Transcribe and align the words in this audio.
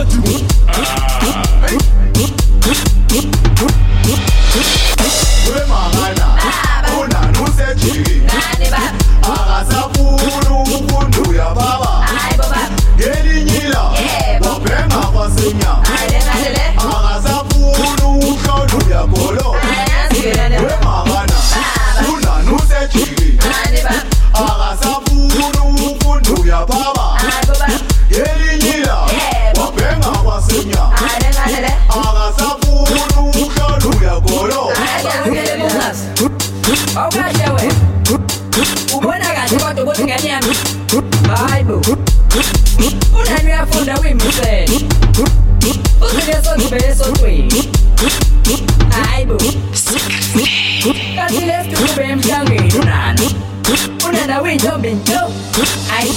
what 0.00 0.14
you. 0.14 0.99
ukashewe 36.90 37.72
ubona 38.96 39.26
kahle 39.34 39.58
kodwa 39.58 39.84
ukuthi 39.84 40.04
ngenyama 40.04 40.54
hayi 41.48 41.64
bo 41.64 41.82
unani 43.20 43.46
uyafunda 43.46 43.98
kuyimsele 43.98 44.80
uzile 46.00 46.42
sozibele 46.44 46.94
sotweni 46.94 47.70
hayi 48.90 49.26
bo 49.26 49.36
kanti 51.16 51.40
lesitube 51.46 52.02
emhlangeni 52.02 52.78
unani 52.78 53.36
unana 54.08 54.42
uyintombi 54.42 54.90
nto 54.90 55.20
hayi 55.88 56.12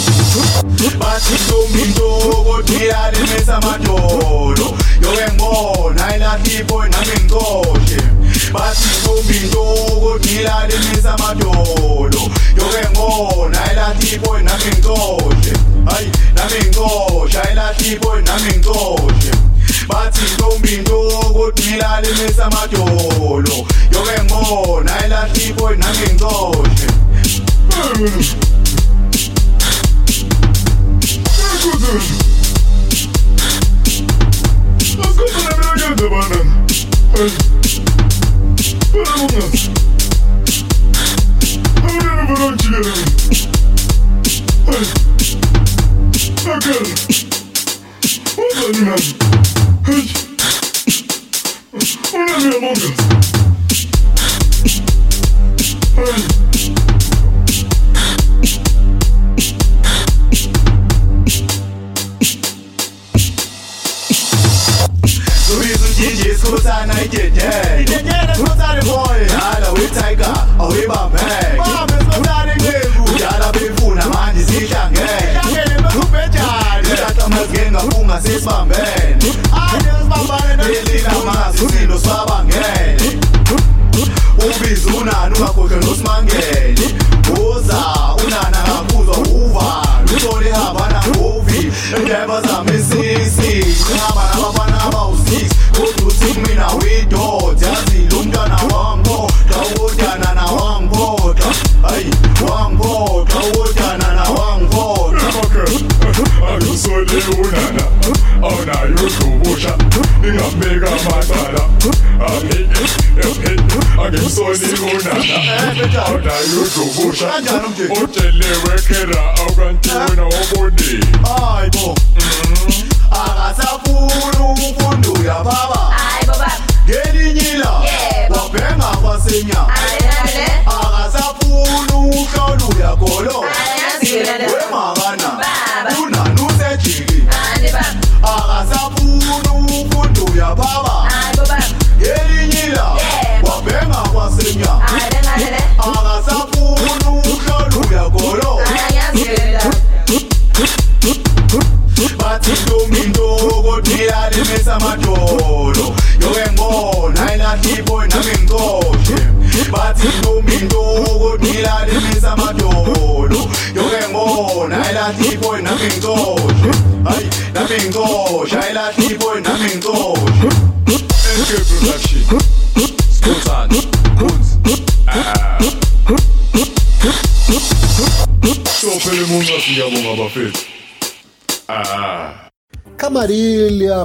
bathi 0.99 1.33
ntombi 1.33 1.81
nto 1.81 2.07
kodwa 2.43 2.81
iyalimesa 2.81 3.61
manje 3.61 3.82
namin 14.63 14.81
goje 14.81 15.53
Ay, 15.87 16.11
namin 16.35 16.71
goje 16.71 17.37
Ay, 17.39 17.55
lati 17.55 17.99
boy 17.99 18.21
namin 18.23 18.61
goje 18.61 19.31
Batin 19.87 20.37
dombin 20.37 20.83
dogo 20.83 21.51
Nilali 21.57 22.07
mesa 22.15 22.49
matyolo 22.49 23.67
Yoke 23.91 24.21
mbona 24.23 24.95
Ay, 25.01 25.09
lati 25.09 25.53
boy 25.53 25.75
namin 25.77 26.17
goje 26.17 26.87
Ascolta 35.01 35.49
la 35.49 35.75
mia 35.75 35.87
gente, 35.87 36.07
banana. 36.09 36.65
Ay, 37.15 37.31
para 38.91 39.15
una. 39.15 39.82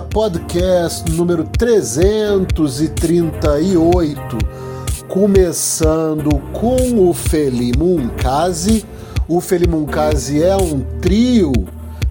Podcast 0.00 1.10
número 1.10 1.44
338, 1.44 4.38
começando 5.08 6.38
com 6.52 7.08
o 7.08 7.12
Felimunkazi. 7.12 8.84
O 9.26 9.40
Felimunkazi 9.40 10.42
é 10.42 10.56
um 10.56 10.80
trio 11.00 11.52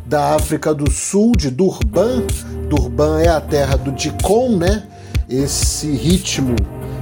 da 0.06 0.36
África 0.36 0.74
do 0.74 0.92
Sul, 0.92 1.34
de 1.36 1.50
Durban. 1.50 2.24
Durban 2.69 3.22
é 3.22 3.30
a 3.30 3.39
terra 3.39 3.78
do 3.78 3.92
Dicon, 3.92 4.57
né? 4.57 4.83
Esse 5.30 5.92
ritmo, 5.92 6.56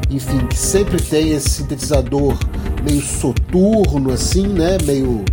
enfim, 0.09 0.45
que 0.47 0.57
sempre 0.57 1.01
tem 1.01 1.31
esse 1.31 1.49
sintetizador 1.49 2.38
meio 2.83 3.01
soturno, 3.01 4.11
assim, 4.11 4.47
né? 4.47 4.77
Meio, 4.85 5.23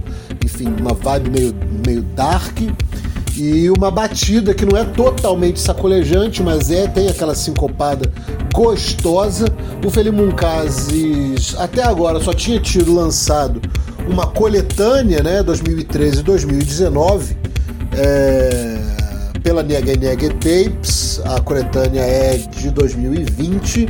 enfim, 0.44 0.68
uma 0.80 0.94
vibe 0.94 1.30
meio, 1.30 1.54
meio 1.86 2.02
dark 2.02 2.58
e 3.36 3.70
uma 3.70 3.90
batida 3.90 4.52
que 4.52 4.64
não 4.64 4.78
é 4.78 4.84
totalmente 4.84 5.60
sacolejante, 5.60 6.42
mas 6.42 6.70
é 6.70 6.86
tem 6.86 7.08
aquela 7.08 7.34
sincopada 7.34 8.10
gostosa. 8.52 9.46
O 9.84 9.90
Felimunkazes 9.90 11.54
até 11.58 11.82
agora 11.82 12.20
só 12.20 12.32
tinha 12.32 12.60
tido 12.60 12.94
lançado 12.94 13.60
uma 14.06 14.26
coletânea, 14.26 15.22
né, 15.22 15.42
2013 15.42 16.20
e 16.20 16.22
2019, 16.22 17.36
é, 17.96 18.78
pela 19.42 19.62
Nega 19.62 19.96
Nega 19.96 20.28
Tapes. 20.34 21.20
A 21.24 21.40
coletânea 21.40 22.02
é 22.02 22.36
de 22.36 22.70
2020 22.70 23.88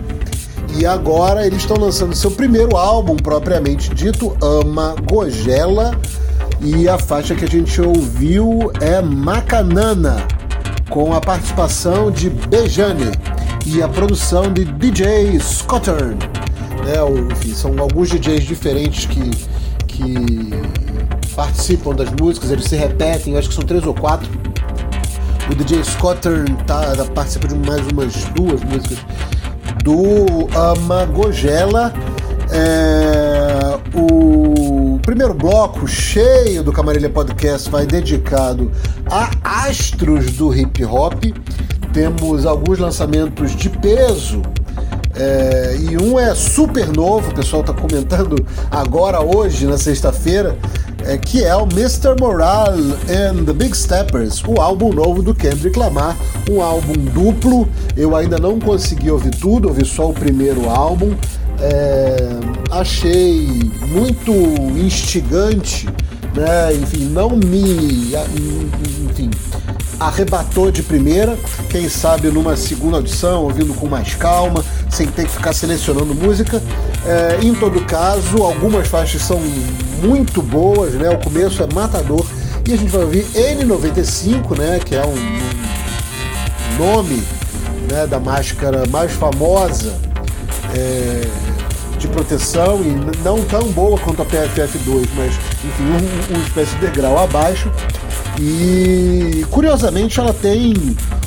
e 0.79 0.87
agora 0.87 1.47
eles 1.47 1.59
estão 1.59 1.77
lançando 1.77 2.15
seu 2.15 2.31
primeiro 2.31 2.77
álbum 2.77 3.17
propriamente 3.17 3.93
dito, 3.93 4.37
Ama 4.41 4.95
Gogela 5.05 5.99
e 6.63 6.89
a 6.89 6.97
faixa 6.97 7.35
que 7.35 7.45
a 7.45 7.49
gente 7.49 7.81
ouviu 7.81 8.71
é 8.81 9.03
Macanana, 9.03 10.25
com 10.89 11.13
a 11.13 11.21
participação 11.21 12.11
de 12.11 12.31
Bejane 12.31 13.11
e 13.67 13.83
a 13.83 13.89
produção 13.89 14.53
de 14.53 14.65
DJ 14.65 15.41
Scottern. 15.41 16.17
É, 16.87 17.33
enfim, 17.33 17.55
são 17.55 17.75
alguns 17.79 18.11
DJs 18.11 18.45
diferentes 18.45 19.07
que, 19.07 19.31
que 19.87 20.51
participam 21.35 21.95
das 21.95 22.11
músicas, 22.13 22.51
eles 22.51 22.65
se 22.65 22.77
repetem, 22.77 23.37
acho 23.37 23.49
que 23.49 23.55
são 23.55 23.65
três 23.65 23.85
ou 23.85 23.95
quatro. 23.95 24.29
O 25.51 25.55
DJ 25.55 25.83
Scottern 25.83 26.55
tá, 26.67 26.95
participa 27.15 27.49
de 27.49 27.57
mais 27.57 27.85
umas 27.89 28.15
duas 28.37 28.63
músicas 28.63 28.99
do 29.83 30.49
Amagogela. 30.57 31.93
É, 32.51 33.79
o 33.95 34.42
primeiro 35.03 35.35
bloco 35.35 35.87
cheio 35.87 36.63
do 36.63 36.73
Camarilha 36.73 37.11
Podcast 37.11 37.69
vai 37.69 37.85
dedicado 37.85 38.71
a 39.11 39.31
astros 39.67 40.33
do 40.33 40.55
hip 40.55 40.85
hop. 40.85 41.25
Temos 41.93 42.47
alguns 42.47 42.79
lançamentos 42.79 43.55
de 43.55 43.69
peso 43.69 44.41
é, 45.15 45.77
e 45.79 46.03
um 46.03 46.19
é 46.19 46.35
super 46.35 46.89
novo, 46.89 47.31
o 47.31 47.35
pessoal 47.35 47.61
está 47.61 47.75
comentando 47.75 48.47
agora, 48.71 49.21
hoje, 49.21 49.67
na 49.67 49.77
sexta-feira, 49.77 50.57
é, 51.05 51.19
que 51.19 51.45
é 51.45 51.55
o 51.55 51.65
Mr. 51.65 52.19
Moral 52.19 52.73
and 53.11 53.45
the 53.45 53.53
Big 53.53 53.77
Steppers, 53.77 54.43
o 54.47 54.61
álbum 54.61 54.93
novo 54.93 55.23
do 55.23 55.35
Kendrick 55.35 55.79
Lamar, 55.79 56.17
um 56.49 56.63
álbum 56.63 56.95
duplo. 56.95 57.69
Eu 57.97 58.17
ainda 58.17 58.39
não 58.39 58.59
consegui 58.59 59.11
ouvir 59.11 59.33
tudo, 59.33 59.69
ouvi 59.69 59.85
só 59.85 60.09
o 60.09 60.15
primeiro 60.15 60.71
álbum. 60.71 61.15
É, 61.63 62.17
achei 62.73 63.47
muito 63.87 64.33
instigante, 64.77 65.87
né? 66.35 66.75
Enfim, 66.75 67.05
não 67.05 67.37
me, 67.37 68.13
enfim, 69.09 69.31
arrebatou 70.01 70.73
de 70.73 70.83
primeira. 70.83 71.39
Quem 71.71 71.89
sabe 71.89 72.29
numa 72.29 72.57
segunda 72.57 72.97
audição, 72.97 73.45
ouvindo 73.45 73.73
com 73.75 73.87
mais 73.87 74.17
calma, 74.17 74.65
sem 74.91 75.07
ter 75.07 75.27
que 75.27 75.31
ficar 75.31 75.53
selecionando 75.53 76.13
música. 76.15 76.61
É, 77.07 77.39
em 77.43 77.55
todo 77.55 77.81
caso, 77.85 78.43
algumas 78.43 78.89
faixas 78.89 79.23
são 79.23 79.41
muito 80.03 80.43
boas, 80.43 80.95
né? 80.95 81.11
O 81.11 81.19
começo 81.19 81.63
é 81.63 81.73
matador 81.73 82.27
e 82.69 82.73
a 82.73 82.77
gente 82.77 82.91
vai 82.91 83.03
ouvir 83.03 83.25
N95, 83.35 84.59
né? 84.59 84.81
Que 84.85 84.97
é 84.97 85.07
um 85.07 86.77
nome 86.77 87.23
né, 87.89 88.05
da 88.09 88.19
máscara 88.19 88.83
mais 88.91 89.13
famosa. 89.13 89.95
É, 90.75 91.52
de 92.03 92.09
proteção 92.09 92.81
e 92.83 93.23
não 93.23 93.43
tão 93.45 93.69
boa 93.69 93.99
quanto 93.99 94.23
a 94.23 94.27
PFF2, 94.27 95.09
mas 95.17 95.35
enfim, 95.65 95.85
um, 95.85 96.35
uma 96.35 96.45
espécie 96.45 96.75
de 96.75 96.87
degrau 96.87 97.19
abaixo. 97.19 97.71
E 98.41 99.45
curiosamente 99.51 100.19
ela 100.19 100.33
tem 100.33 100.75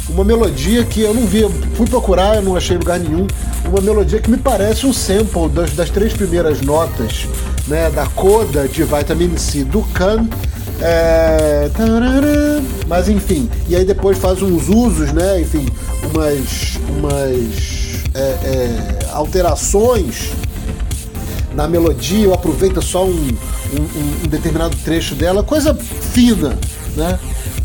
uma 0.09 0.23
melodia 0.23 0.83
que 0.83 1.01
eu 1.01 1.13
não 1.13 1.25
vi, 1.25 1.41
eu 1.41 1.49
fui 1.75 1.87
procurar, 1.87 2.35
eu 2.35 2.41
não 2.41 2.55
achei 2.55 2.77
lugar 2.77 2.99
nenhum. 2.99 3.25
Uma 3.65 3.81
melodia 3.81 4.19
que 4.19 4.29
me 4.29 4.37
parece 4.37 4.85
um 4.85 4.93
sample 4.93 5.49
das, 5.49 5.71
das 5.71 5.89
três 5.89 6.13
primeiras 6.13 6.61
notas 6.61 7.25
né, 7.67 7.89
da 7.89 8.05
coda 8.07 8.67
de 8.67 8.83
Vitamin 8.83 9.37
C 9.37 9.63
do 9.63 9.81
Khan. 9.93 10.27
É... 10.81 11.69
Mas 12.87 13.07
enfim, 13.07 13.49
e 13.69 13.75
aí 13.75 13.85
depois 13.85 14.17
faz 14.17 14.41
uns 14.41 14.67
usos, 14.67 15.13
né? 15.13 15.39
Enfim, 15.39 15.65
umas, 16.13 16.77
umas 16.89 18.03
é, 18.13 18.19
é, 18.19 18.99
alterações 19.13 20.31
na 21.55 21.67
melodia, 21.67 22.27
ou 22.27 22.33
aproveita 22.33 22.81
só 22.81 23.05
um, 23.05 23.09
um, 23.09 24.23
um 24.25 24.27
determinado 24.27 24.75
trecho 24.83 25.15
dela, 25.15 25.43
coisa 25.43 25.73
fina, 25.73 26.57
né? 26.95 27.19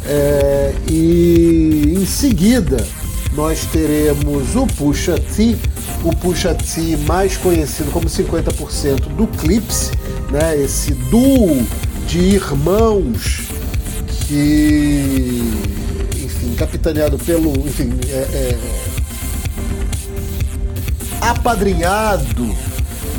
É, 0.07 0.75
e 0.89 1.95
em 1.97 2.07
seguida 2.07 2.87
nós 3.35 3.65
teremos 3.67 4.57
o 4.57 4.67
Pusha 4.67 5.19
T, 5.19 5.57
o 6.05 6.15
Pusha 6.17 6.55
T 6.55 6.97
mais 7.07 7.37
conhecido 7.37 7.91
como 7.91 8.07
50% 8.07 9.01
do 9.17 9.27
Clips, 9.27 9.91
né? 10.31 10.57
Esse 10.57 10.95
duo 10.95 11.67
de 12.07 12.19
irmãos 12.19 13.43
que, 14.27 15.43
enfim, 16.17 16.55
capitaneado 16.57 17.19
pelo, 17.19 17.51
enfim, 17.67 17.91
é, 18.09 18.15
é, 18.15 18.59
apadrinhado 21.21 22.55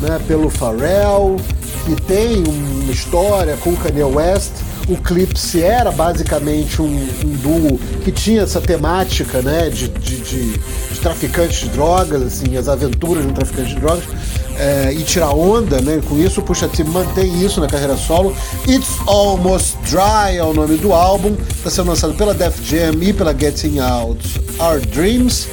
né, 0.01 0.19
pelo 0.27 0.49
Pharrell, 0.49 1.37
que 1.85 1.95
tem 2.01 2.43
uma 2.45 2.91
história 2.91 3.55
com 3.57 3.75
Kanye 3.75 4.03
West. 4.03 4.51
O 4.89 4.97
Clipse 4.97 5.61
era 5.61 5.91
basicamente 5.91 6.81
um, 6.81 7.07
um 7.23 7.29
duo 7.37 7.79
que 8.03 8.11
tinha 8.11 8.41
essa 8.41 8.59
temática 8.59 9.41
né, 9.41 9.69
de, 9.69 9.87
de, 9.87 10.17
de, 10.17 10.57
de 10.57 10.99
traficantes 10.99 11.59
de 11.59 11.69
drogas, 11.69 12.21
assim, 12.21 12.57
as 12.57 12.67
aventuras 12.67 13.23
de 13.23 13.29
um 13.29 13.33
traficante 13.33 13.75
de 13.75 13.79
drogas. 13.79 14.03
É, 14.57 14.93
e 14.93 15.01
tirar 15.03 15.31
onda 15.31 15.81
né, 15.81 16.01
com 16.07 16.19
isso. 16.19 16.41
O 16.41 16.43
Pusha 16.43 16.67
T 16.67 16.83
mantém 16.83 17.43
isso 17.43 17.59
na 17.61 17.67
carreira 17.67 17.95
solo. 17.95 18.35
It's 18.67 18.99
Almost 19.07 19.77
Dry 19.89 20.37
é 20.37 20.43
o 20.43 20.53
nome 20.53 20.77
do 20.77 20.93
álbum. 20.93 21.35
Está 21.55 21.69
sendo 21.69 21.87
lançado 21.87 22.13
pela 22.13 22.33
Def 22.33 22.59
Jam 22.63 23.01
e 23.01 23.13
pela 23.13 23.35
Getting 23.37 23.79
Out 23.79 24.41
Our 24.59 24.79
Dreams. 24.81 25.47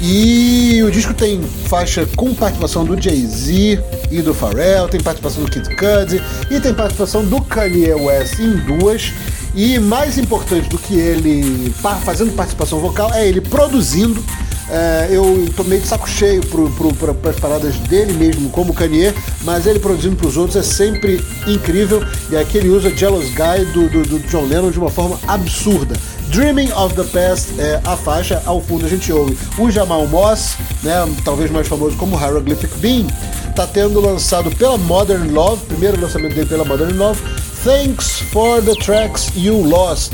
E 0.00 0.80
o 0.84 0.90
disco 0.90 1.12
tem 1.12 1.42
faixa 1.42 2.06
com 2.16 2.32
participação 2.32 2.84
do 2.84 3.00
Jay-Z 3.00 3.82
e 4.12 4.22
do 4.22 4.32
Pharrell, 4.32 4.88
tem 4.88 5.00
participação 5.00 5.42
do 5.42 5.50
Kid 5.50 5.68
Cudi 5.74 6.22
e 6.50 6.60
tem 6.60 6.72
participação 6.72 7.24
do 7.24 7.40
Kanye 7.42 7.92
West 7.94 8.38
em 8.38 8.56
duas. 8.58 9.12
E 9.54 9.76
mais 9.80 10.16
importante 10.16 10.68
do 10.68 10.78
que 10.78 10.94
ele 10.94 11.74
fazendo 12.04 12.32
participação 12.36 12.78
vocal 12.78 13.12
é 13.12 13.26
ele 13.26 13.40
produzindo. 13.40 14.22
É, 14.70 15.08
eu 15.10 15.48
tô 15.56 15.64
meio 15.64 15.80
de 15.80 15.88
saco 15.88 16.08
cheio 16.08 16.42
para 16.46 17.30
as 17.30 17.40
paradas 17.40 17.74
dele 17.76 18.12
mesmo, 18.12 18.50
como 18.50 18.74
Kanye, 18.74 19.14
mas 19.42 19.66
ele 19.66 19.80
produzindo 19.80 20.14
para 20.14 20.28
os 20.28 20.36
outros 20.36 20.56
é 20.56 20.62
sempre 20.62 21.24
incrível. 21.46 22.04
E 22.30 22.36
aqui 22.36 22.58
ele 22.58 22.68
usa 22.68 22.94
Jealous 22.94 23.30
Guy 23.30 23.64
do, 23.72 23.88
do, 23.88 24.02
do 24.02 24.18
John 24.28 24.46
Lennon 24.46 24.70
de 24.70 24.78
uma 24.78 24.90
forma 24.90 25.18
absurda. 25.26 25.96
Dreaming 26.30 26.70
of 26.72 26.94
the 26.94 27.04
Past 27.04 27.58
é 27.58 27.80
a 27.84 27.96
faixa, 27.96 28.42
ao 28.44 28.60
fundo 28.60 28.84
a 28.84 28.88
gente 28.88 29.12
ouve 29.12 29.36
o 29.58 29.70
Jamal 29.70 30.06
Moss, 30.06 30.56
né, 30.82 30.92
talvez 31.24 31.50
mais 31.50 31.66
famoso 31.66 31.96
como 31.96 32.18
Hieroglyphic 32.18 32.76
Bean, 32.78 33.06
está 33.48 33.66
tendo 33.66 34.00
lançado 34.00 34.50
pela 34.56 34.76
Modern 34.76 35.32
Love, 35.32 35.64
primeiro 35.66 36.00
lançamento 36.00 36.34
dele 36.34 36.46
pela 36.46 36.64
Modern 36.64 36.96
Love, 36.96 37.20
Thanks 37.64 38.20
for 38.30 38.62
the 38.62 38.74
Tracks 38.74 39.32
You 39.34 39.60
Lost. 39.60 40.12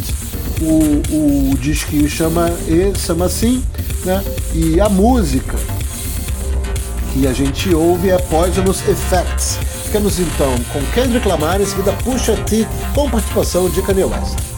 O, 0.63 1.51
o 1.51 1.59
disco 1.59 2.09
chama, 2.09 2.51
chama 2.97 3.27
assim, 3.27 3.63
né? 4.05 4.25
E 4.55 4.81
a 4.81 4.89
música 4.89 5.59
que 7.13 7.27
a 7.27 7.33
gente 7.33 7.75
ouve 7.75 8.11
é 8.11 8.19
Poisonous 8.19 8.81
Effects. 8.89 9.59
Ficamos 9.85 10.19
então 10.19 10.55
com 10.73 10.81
Kendrick 10.93 11.29
Lamar 11.29 11.61
em 11.61 11.67
seguida 11.67 11.93
Pusha 12.03 12.35
T 12.37 12.67
com 12.95 13.11
participação 13.11 13.69
de 13.69 13.83
Kanye 13.83 14.05
West. 14.05 14.54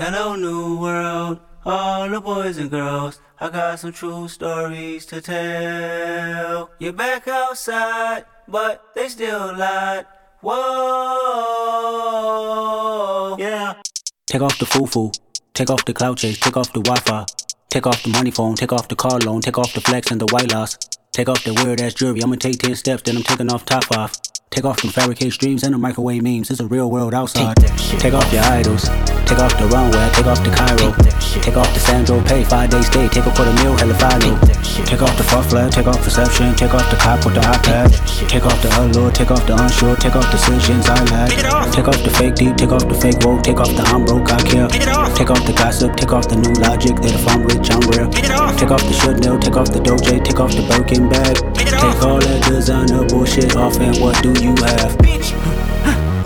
Hello, 0.00 0.34
new 0.34 0.80
world, 0.80 1.40
all 1.62 2.08
the 2.08 2.22
boys 2.22 2.56
and 2.56 2.70
girls. 2.70 3.20
I 3.38 3.50
got 3.50 3.80
some 3.80 3.92
true 3.92 4.28
stories 4.28 5.04
to 5.12 5.20
tell. 5.20 6.70
You're 6.78 6.94
back 6.94 7.28
outside, 7.28 8.24
but 8.48 8.82
they 8.94 9.10
still 9.10 9.54
lied. 9.54 10.06
Whoa, 10.40 10.56
yeah. 13.38 13.74
Take 14.26 14.40
off 14.40 14.58
the 14.58 14.64
foo 14.64 14.86
foo. 14.86 15.12
Take 15.52 15.68
off 15.68 15.84
the 15.84 15.92
cloud 15.92 16.16
chase, 16.16 16.40
take 16.40 16.56
off 16.56 16.72
the 16.72 16.80
Wi-Fi. 16.80 17.26
Take 17.68 17.86
off 17.86 18.02
the 18.02 18.08
money 18.08 18.30
phone, 18.30 18.54
take 18.54 18.72
off 18.72 18.88
the 18.88 18.96
car 18.96 19.18
loan, 19.18 19.42
take 19.42 19.58
off 19.58 19.74
the 19.74 19.82
flex 19.82 20.10
and 20.10 20.18
the 20.18 20.24
white 20.32 20.50
loss. 20.50 20.78
Take 21.12 21.28
off 21.28 21.44
the 21.44 21.52
weird 21.62 21.82
ass 21.82 21.92
jewelry, 21.92 22.22
I'ma 22.22 22.36
take 22.36 22.58
10 22.58 22.74
steps, 22.74 23.02
then 23.02 23.18
I'm 23.18 23.22
taking 23.22 23.52
off 23.52 23.66
top 23.66 23.84
off. 23.94 24.18
Take 24.50 24.64
off 24.64 24.82
them 24.82 24.90
fabricated 24.90 25.32
streams 25.32 25.62
and 25.62 25.72
the 25.72 25.78
microwave 25.78 26.24
memes. 26.24 26.50
It's 26.50 26.58
a 26.58 26.66
real 26.66 26.90
world 26.90 27.14
outside. 27.14 27.56
Take 28.02 28.14
off 28.14 28.32
your 28.32 28.42
idols. 28.42 28.82
Take 29.24 29.38
off 29.38 29.56
the 29.56 29.70
runway. 29.70 30.10
Take 30.10 30.26
off 30.26 30.42
the 30.42 30.50
Cairo. 30.50 30.90
Take 31.40 31.56
off 31.56 31.72
the 31.72 31.78
Sandro 31.78 32.20
Pay. 32.24 32.42
Five 32.42 32.68
days 32.70 32.86
stay. 32.88 33.06
Take 33.08 33.26
a 33.26 33.30
quarter 33.30 33.54
meal. 33.62 33.78
Hella 33.78 33.94
follow. 33.94 34.34
Take 34.90 35.02
off 35.02 35.16
the 35.16 35.22
fuck 35.22 35.46
flag. 35.46 35.70
Take 35.70 35.86
off 35.86 36.02
perception. 36.02 36.56
Take 36.56 36.74
off 36.74 36.82
the 36.90 36.96
cop 36.96 37.24
with 37.24 37.34
the 37.38 37.40
iPad. 37.46 37.94
Take 38.28 38.44
off 38.44 38.60
the 38.60 38.68
allure. 38.82 39.12
Take 39.12 39.30
off 39.30 39.46
the 39.46 39.54
unsure. 39.54 39.94
Take 39.94 40.16
off 40.16 40.28
decisions 40.32 40.84
I 40.90 40.98
lack. 41.14 41.30
Take 41.70 41.86
off 41.86 42.02
the 42.02 42.10
fake 42.10 42.34
deep. 42.34 42.56
Take 42.56 42.72
off 42.74 42.88
the 42.88 42.98
fake 42.98 43.22
woke. 43.22 43.44
Take 43.46 43.60
off 43.60 43.70
the 43.70 43.86
I'm 43.86 44.04
broke. 44.04 44.34
I 44.34 44.42
care. 44.42 44.66
Take 45.14 45.30
off 45.30 45.46
the 45.46 45.54
gossip. 45.54 45.94
Take 45.94 46.10
off 46.10 46.26
the 46.26 46.34
new 46.34 46.52
logic 46.58 46.98
that 46.98 47.14
if 47.14 47.22
I'm 47.30 47.46
rich 47.46 47.70
I'm 47.70 47.86
real. 47.94 48.10
Take 48.58 48.74
off 48.74 48.82
the 48.82 48.98
should 48.98 49.22
know. 49.22 49.38
Take 49.38 49.54
off 49.54 49.70
the 49.70 49.78
doje. 49.78 50.18
Take 50.26 50.40
off 50.42 50.50
the 50.50 50.66
Birkin 50.66 51.08
bag. 51.08 51.38
Take 51.54 52.02
all 52.02 52.18
that 52.18 52.42
designer 52.50 53.06
bullshit 53.06 53.54
off 53.54 53.78
and 53.78 53.96
what 54.02 54.20
do 54.22 54.34
you 54.40 54.54
have? 54.56 54.96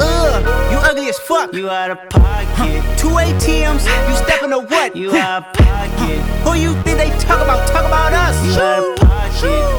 Ugh, 0.00 0.72
you 0.72 0.78
ugly 0.78 1.08
as 1.08 1.18
fuck. 1.20 1.52
You 1.52 1.68
out 1.68 1.90
of 1.90 1.98
pocket. 2.10 2.82
Two 2.98 3.08
ATMs, 3.08 3.84
you 4.08 4.16
stepping 4.24 4.50
to 4.50 4.60
what? 4.60 4.94
You 4.94 5.14
out 5.16 5.46
of 5.46 5.52
pocket. 5.54 6.20
Who 6.44 6.54
you 6.54 6.74
think 6.82 6.98
they 6.98 7.10
talk 7.18 7.42
about? 7.42 7.66
Talk 7.68 7.86
about 7.86 8.12
us. 8.12 8.44
You 8.46 8.52
out 8.60 8.78
of 8.78 8.96
pocket. 8.96 9.03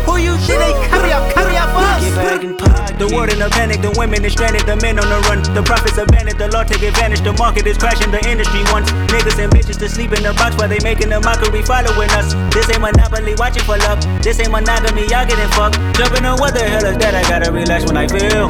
Who 0.06 0.18
you 0.18 0.38
think 0.38 0.60
they 0.62 0.74
carry 0.88 1.12
out? 1.12 1.32
Carry 1.34 1.56
for 1.76 1.84
us. 1.84 2.04
Get 2.04 2.16
back 2.16 2.44
in 2.44 2.56
pocket. 2.56 2.98
The 2.98 3.12
world 3.12 3.28
in 3.34 3.42
a 3.42 3.50
panic, 3.50 3.82
the 3.82 3.92
women 4.00 4.24
is 4.24 4.32
stranded, 4.32 4.64
the 4.64 4.80
men 4.80 4.96
on 5.00 5.10
the 5.12 5.20
run. 5.28 5.44
The 5.52 5.64
profits 5.64 5.98
abandoned, 5.98 6.40
the 6.40 6.48
law 6.48 6.64
take 6.64 6.82
advantage. 6.82 7.22
The 7.22 7.34
market 7.34 7.68
is 7.68 7.78
crashing, 7.78 8.12
the 8.12 8.24
industry 8.24 8.64
wants 8.72 8.92
niggas 9.12 9.36
and 9.36 9.52
bitches 9.52 9.78
to 9.80 9.90
sleep 9.90 10.14
in 10.14 10.24
the 10.24 10.32
box 10.34 10.56
while 10.56 10.70
they 10.70 10.80
making 10.80 11.12
a 11.12 11.20
mockery 11.20 11.62
following 11.62 12.10
us. 12.16 12.32
This 12.56 12.70
ain't 12.72 12.80
monopoly, 12.80 13.36
watching 13.36 13.64
for 13.68 13.78
love. 13.84 14.00
This 14.24 14.40
ain't 14.40 14.52
monogamy, 14.52 15.12
y'all 15.12 15.28
getting 15.28 15.52
fucked. 15.52 15.76
Jumping 16.00 16.24
on 16.24 16.40
what 16.40 16.54
the 16.56 16.64
hell 16.64 16.86
is 16.86 16.98
that? 17.04 17.14
I 17.16 17.24
gotta 17.28 17.52
relax 17.52 17.84
when 17.84 17.98
I 17.98 18.08
feel. 18.08 18.48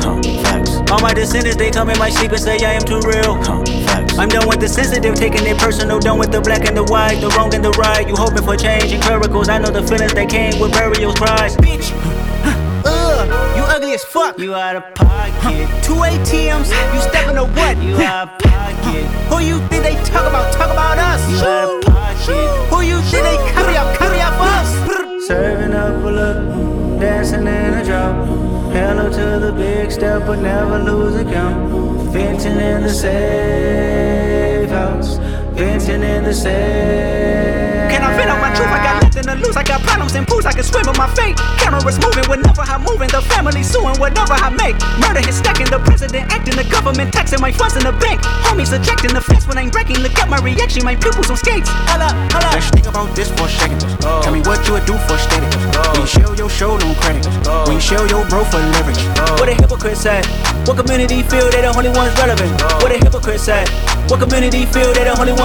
All 0.94 1.02
my 1.02 1.14
descendants, 1.14 1.58
they 1.58 1.72
come 1.72 1.90
in 1.90 1.98
my 1.98 2.10
sleep 2.10 2.32
and 2.32 2.40
say 2.40 2.62
I 2.62 2.78
am 2.78 2.86
too 2.86 3.02
real. 3.02 3.42
I'm 4.18 4.30
done 4.30 4.48
with 4.48 4.62
the 4.62 4.68
sensitive, 4.70 5.16
taking 5.16 5.46
it 5.46 5.58
personal. 5.58 6.00
Done 6.00 6.18
with 6.18 6.32
the 6.32 6.40
black 6.40 6.66
and 6.66 6.76
the 6.76 6.84
white, 6.86 7.20
the 7.20 7.28
wrong 7.36 7.54
and 7.54 7.64
the 7.64 7.72
right. 7.72 8.08
You 8.08 8.16
hoping 8.16 8.44
for 8.44 8.56
change 8.56 8.92
and 8.94 9.04
miracles. 9.04 9.50
I 9.50 9.58
know 9.58 9.72
the 9.72 9.84
feelings 9.84 10.14
that 10.14 10.30
came 10.30 10.60
with 10.60 10.72
burials, 10.72 11.16
cries. 11.16 11.58
Bitch, 11.58 11.92
ugh, 12.86 13.58
you 13.58 13.64
ugly 13.64 13.94
as 13.94 14.04
fuck. 14.06 14.40
You 14.40 14.56
out 14.56 14.78
of 14.78 14.96
pocket. 14.96 15.68
Two 15.84 16.00
ATMs, 16.00 16.72
you 16.94 17.02
stepping 17.02 17.36
to 17.36 17.44
what? 17.44 17.76
You 17.84 17.96
out 17.98 18.30
of 18.30 18.40
pocket. 18.40 19.04
Who 19.28 19.40
you 19.44 19.60
think 19.68 19.84
they 19.84 19.96
talk 20.06 20.28
about? 20.28 20.54
Talk 20.54 20.72
about 20.72 20.98
us. 20.98 21.20
You 21.30 21.38
out 21.46 21.76
of 21.76 21.94
pocket. 21.94 22.72
Who 22.72 22.82
you 22.82 23.02
think 23.12 23.24
they 23.24 23.38
carry 23.52 23.76
out? 23.76 23.98
Carry 23.98 24.20
out 24.22 24.34
for 24.40 24.48
us. 24.48 25.28
Serving 25.28 25.74
up 25.74 26.04
a 26.04 26.08
look, 26.08 26.75
dancing 27.06 27.42
in 27.42 27.74
a 27.82 27.86
drop. 27.86 28.16
Hello 28.74 29.06
to 29.10 29.40
the 29.46 29.52
big 29.52 29.92
step, 29.92 30.26
but 30.26 30.40
never 30.40 30.80
lose 30.80 31.16
a 31.16 31.24
count. 31.24 31.72
Venting 32.12 32.60
in 32.60 32.82
the 32.82 32.90
safe 32.90 34.70
house. 34.70 35.20
In 35.58 35.80
the 36.24 36.34
safe. 36.34 36.52
Can 37.88 38.04
I 38.04 38.12
vent 38.18 38.28
out 38.28 38.42
my 38.44 38.52
truth? 38.52 38.68
I 38.68 38.84
got 38.84 39.04
nothing 39.04 39.24
to 39.24 39.36
lose. 39.40 39.56
I 39.56 39.64
got 39.64 39.80
problems 39.88 40.16
and 40.16 40.28
pools. 40.28 40.46
I 40.46 40.52
can 40.52 40.64
swim 40.64 40.84
with 40.84 40.98
my 40.98 41.08
fate. 41.16 41.38
Cameras 41.64 41.96
moving 41.96 42.28
whenever 42.28 42.60
I'm 42.68 42.84
moving. 42.84 43.08
The 43.08 43.22
family 43.22 43.64
suing 43.64 43.96
whatever 43.96 44.36
I 44.36 44.52
make. 44.52 44.76
Murder 45.00 45.24
is 45.24 45.38
stacking. 45.40 45.72
The 45.72 45.80
president 45.80 46.28
acting. 46.28 46.60
The 46.60 46.68
government 46.68 47.14
taxing 47.14 47.40
my 47.40 47.54
funds 47.54 47.78
in 47.78 47.84
the 47.84 47.94
bank. 48.04 48.20
Homies 48.44 48.76
ejecting 48.76 49.14
the 49.16 49.22
fence 49.22 49.48
when 49.48 49.58
I'm 49.58 49.70
breaking. 49.70 50.04
Look 50.04 50.20
at 50.20 50.28
my 50.28 50.44
reaction. 50.44 50.84
My 50.84 50.96
pupils 50.96 51.30
on 51.30 51.38
skates. 51.38 51.70
Holla, 51.88 52.12
holla. 52.36 52.52
Let's 52.52 52.68
think 52.76 52.88
about 52.88 53.16
this 53.16 53.32
for 53.32 53.48
a 53.48 53.56
second. 53.56 53.80
Tell 54.02 54.34
me 54.36 54.42
what 54.44 54.60
you 54.68 54.76
would 54.76 54.84
do 54.84 54.98
for 55.08 55.16
steady. 55.16 55.48
When 55.94 56.04
you 56.04 56.08
show 56.08 56.34
your 56.36 56.50
show, 56.50 56.76
no 56.76 56.92
credit. 57.00 57.24
When 57.64 57.80
you 57.80 57.84
show 57.84 58.04
your 58.12 58.28
bro 58.28 58.44
for 58.44 58.60
leverage. 58.76 59.00
What 59.40 59.48
a 59.48 59.56
hypocrite 59.56 59.96
said. 59.96 60.26
What 60.66 60.82
community 60.82 61.22
feel 61.22 61.48
they 61.54 61.62
the 61.62 61.72
only 61.72 61.94
ones 61.94 62.12
relevant? 62.18 62.60
What 62.82 62.92
a 62.92 62.98
hypocrite 62.98 63.40
said. 63.40 63.70
What 64.10 64.20
community 64.20 64.66
feel 64.66 64.90
they 64.92 65.06
the 65.06 65.14
only 65.16 65.38
ones 65.38 65.45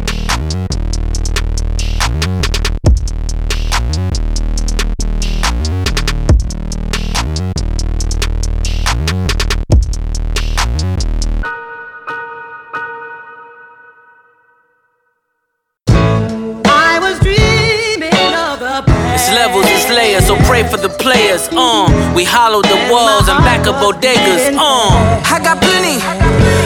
It's 19.21 19.29
levels, 19.29 19.65
it's 19.69 19.87
layers, 19.87 20.25
so 20.25 20.35
pray 20.49 20.63
for 20.67 20.77
the 20.77 20.89
players. 20.89 21.47
Uh, 21.51 21.85
we 22.15 22.23
hollow 22.23 22.63
the 22.63 22.89
walls 22.89 23.29
and 23.29 23.37
back 23.45 23.67
up 23.67 23.75
bodegas. 23.77 24.49
Uh, 24.57 25.21
I 25.29 25.37
got 25.43 25.61
plenty, 25.61 26.01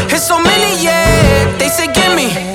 it's 0.08 0.26
so 0.26 0.40
many, 0.40 0.82
yeah. 0.82 1.52
They 1.60 1.68
say 1.68 1.92
gimme, 1.92 2.32
he 2.32 2.55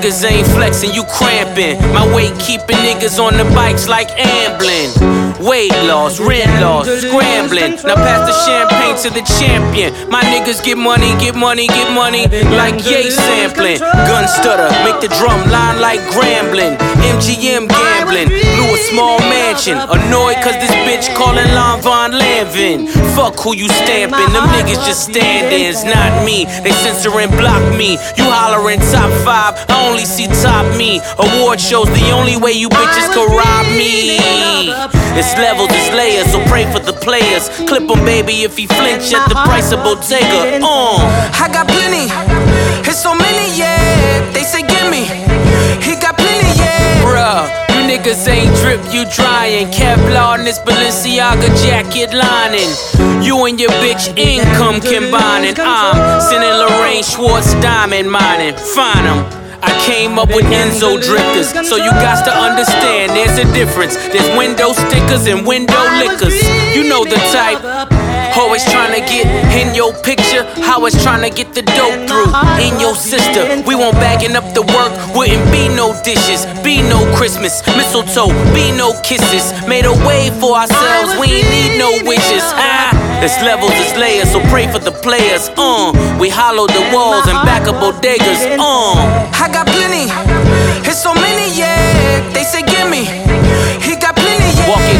niggas 0.00 0.24
ain't 0.24 0.46
flexing, 0.48 0.92
you 0.92 1.04
cramping. 1.04 1.76
My 1.92 2.06
weight 2.14 2.32
keeping 2.38 2.76
niggas 2.76 3.20
on 3.20 3.36
the 3.36 3.44
bikes 3.54 3.86
like 3.86 4.08
ambling. 4.16 4.88
Weight 5.44 5.72
loss, 5.84 6.18
rent 6.18 6.48
loss, 6.60 6.88
scrambling. 6.88 7.76
Now 7.84 7.96
pass 7.96 8.24
the 8.24 8.32
champagne 8.48 8.96
to 9.04 9.10
the 9.10 9.20
champion. 9.40 9.92
My 10.08 10.22
niggas 10.22 10.64
get 10.64 10.78
money, 10.78 11.12
get 11.20 11.34
money, 11.34 11.66
get 11.66 11.92
money. 11.92 12.24
Like 12.56 12.80
yay 12.84 13.10
sampling. 13.10 13.78
Gun 13.78 14.26
stutter, 14.28 14.72
make 14.84 15.00
the 15.00 15.08
drum 15.20 15.40
line 15.50 15.80
like 15.80 16.00
grambling. 16.12 16.80
MGM 17.12 17.68
gambling. 17.68 18.28
Blew 18.28 18.72
a 18.72 18.80
small 18.88 19.18
mansion. 19.28 19.76
Annoyed 19.76 20.36
cause 20.40 20.56
this 20.64 20.72
bitch 20.88 21.14
calling 21.14 21.48
Lon 21.52 21.80
Von 21.82 22.12
Lanvin. 22.12 22.88
Fuck 23.16 23.38
who 23.40 23.54
you 23.54 23.68
stamping. 23.68 24.32
Them 24.32 24.48
niggas 24.56 24.80
just 24.86 25.12
standing, 25.12 25.68
it's 25.68 25.84
not 25.84 26.24
me. 26.24 26.46
They 26.64 26.72
censor 26.72 27.12
and 27.20 27.32
block 27.32 27.60
me. 27.76 28.00
You 28.16 28.24
hollering 28.24 28.80
top 28.92 29.12
five, 29.24 29.56
I 29.68 29.89
only 29.90 30.04
see 30.04 30.28
top 30.42 30.64
me. 30.76 31.00
Award 31.18 31.60
shows 31.60 31.88
the 31.90 32.10
only 32.14 32.36
way 32.36 32.52
you 32.52 32.68
bitches 32.68 33.10
can 33.12 33.26
rob 33.34 33.66
me. 33.74 34.70
It's 35.18 35.34
levels, 35.34 35.68
it's 35.72 35.90
layers, 35.90 36.30
so 36.30 36.38
pray 36.46 36.64
for 36.72 36.78
the 36.78 36.92
players. 36.92 37.48
Clip 37.66 37.82
him, 37.82 38.04
baby, 38.04 38.46
if 38.46 38.56
he 38.56 38.66
flinch 38.66 39.12
at 39.12 39.28
the 39.28 39.34
price 39.34 39.72
of 39.72 39.82
Bottega. 39.82 40.62
Uh, 40.62 41.02
I 41.34 41.50
got 41.52 41.66
plenty, 41.66 42.06
it's 42.88 43.02
so 43.02 43.14
many, 43.14 43.50
yeah. 43.58 44.30
They 44.32 44.44
say 44.44 44.62
gimme, 44.62 45.04
he 45.82 45.98
got 45.98 46.14
plenty, 46.16 46.54
yeah. 46.54 47.02
Bruh, 47.02 47.50
you 47.74 47.82
niggas 47.90 48.28
ain't 48.28 48.54
drip, 48.62 48.80
you 48.94 49.04
drying. 49.10 49.66
Kevlar 49.68 50.38
in 50.38 50.44
this 50.44 50.60
Balenciaga 50.60 51.50
jacket 51.64 52.14
lining. 52.14 52.70
You 53.24 53.44
and 53.46 53.58
your 53.58 53.70
bitch 53.82 54.16
income 54.16 54.80
combining. 54.80 55.56
I'm 55.58 56.20
sending 56.20 56.54
Lorraine 56.62 57.02
Schwartz 57.02 57.54
diamond 57.54 58.10
mining. 58.10 58.54
Find 58.54 58.90
Find 58.90 59.06
'em. 59.06 59.39
I 59.62 59.72
came 59.84 60.18
up 60.18 60.28
with 60.28 60.46
Enzo 60.46 61.00
drifters, 61.00 61.52
so 61.68 61.76
you 61.76 61.90
got 62.02 62.24
to 62.24 62.32
understand 62.32 63.12
there's 63.12 63.38
a 63.38 63.46
difference. 63.52 63.96
There's 63.96 64.28
window 64.36 64.72
stickers 64.72 65.26
and 65.26 65.46
window 65.46 65.82
liquors. 65.98 66.36
You 66.74 66.88
know 66.88 67.04
the 67.04 67.16
type. 67.32 67.60
Always 68.36 68.64
trying 68.70 68.94
to 68.94 69.00
get 69.00 69.26
in 69.58 69.74
your 69.74 69.92
picture, 70.02 70.46
always 70.70 70.94
trying 71.02 71.28
to 71.28 71.34
get 71.34 71.54
the 71.54 71.62
dope 71.62 72.06
through. 72.06 72.30
In 72.62 72.78
your 72.80 72.94
sister, 72.94 73.42
we 73.66 73.74
won't 73.74 73.94
bagging 73.96 74.36
up 74.36 74.46
the 74.54 74.62
work. 74.62 74.92
Wouldn't 75.16 75.50
be 75.50 75.68
no 75.68 75.92
dishes, 76.04 76.46
be 76.62 76.80
no 76.80 77.04
Christmas, 77.16 77.60
mistletoe, 77.76 78.30
be 78.54 78.70
no 78.76 78.94
kisses. 79.02 79.52
Made 79.66 79.84
a 79.84 79.92
way 80.06 80.30
for 80.40 80.54
ourselves, 80.56 81.18
we 81.20 81.42
ain't 81.42 81.50
need 81.50 81.78
no 81.78 81.90
wishes. 82.06 82.44
Ah, 82.54 82.94
it's 83.22 83.36
levels, 83.42 83.72
it's 83.74 83.96
layers, 83.98 84.30
so 84.30 84.40
pray 84.48 84.70
for 84.70 84.78
the 84.78 84.92
players. 84.92 85.50
Uh, 85.58 85.90
we 86.20 86.28
hollow 86.30 86.66
the 86.66 86.84
walls 86.94 87.26
and 87.26 87.38
back 87.44 87.66
up 87.66 87.76
bodegas. 87.82 88.46
Uh, 88.58 88.94
I 89.34 89.39
got 89.39 89.39
plenty, 89.39 89.39
it's 90.90 91.02
so 91.02 91.14
many, 91.14 91.56
yeah. 91.56 92.28
They 92.32 92.42
say 92.42 92.62
gimme, 92.62 93.04
he 93.04 93.29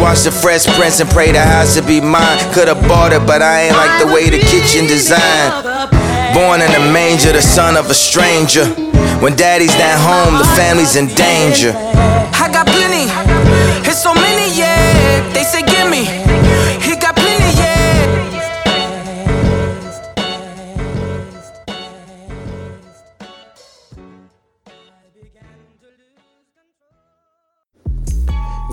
watch 0.00 0.24
the 0.24 0.32
Fresh 0.32 0.66
Prince 0.76 0.98
and 1.00 1.10
pray 1.10 1.30
the 1.30 1.40
house 1.40 1.76
to 1.76 1.82
be 1.82 2.00
mine. 2.00 2.38
Could've 2.52 2.80
bought 2.88 3.12
it, 3.12 3.26
but 3.26 3.42
I 3.42 3.68
ain't 3.68 3.76
like 3.76 4.00
the 4.00 4.12
way 4.12 4.30
the 4.30 4.40
kitchen 4.40 4.86
designed. 4.88 5.52
Born 6.34 6.60
in 6.62 6.72
a 6.72 6.92
manger, 6.92 7.32
the 7.32 7.42
son 7.42 7.76
of 7.76 7.90
a 7.90 7.94
stranger. 7.94 8.64
When 9.20 9.36
daddy's 9.36 9.76
not 9.76 10.00
home, 10.00 10.38
the 10.38 10.48
family's 10.56 10.96
in 10.96 11.08
danger. 11.14 11.72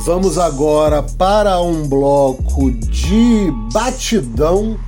Vamos 0.08 0.38
agora 0.38 1.04
para 1.04 1.60
um 1.60 1.86
bloco 1.86 2.72
de 2.72 3.52
batidão 3.74 4.80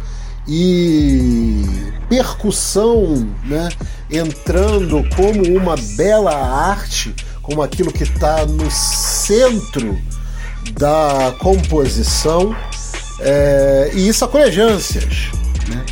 e 0.48 1.66
percussão, 2.08 3.28
né? 3.44 3.68
Entrando 4.10 5.04
como 5.18 5.44
uma 5.58 5.76
bela 5.98 6.34
arte, 6.34 7.14
como 7.42 7.62
aquilo 7.62 7.92
que 7.92 8.04
está 8.04 8.46
no 8.46 8.72
centro 8.72 10.00
da 10.80 11.36
composição, 11.40 12.56
é, 13.20 13.92
e 13.94 14.08
isso. 14.08 15.06
Né? 15.68 15.86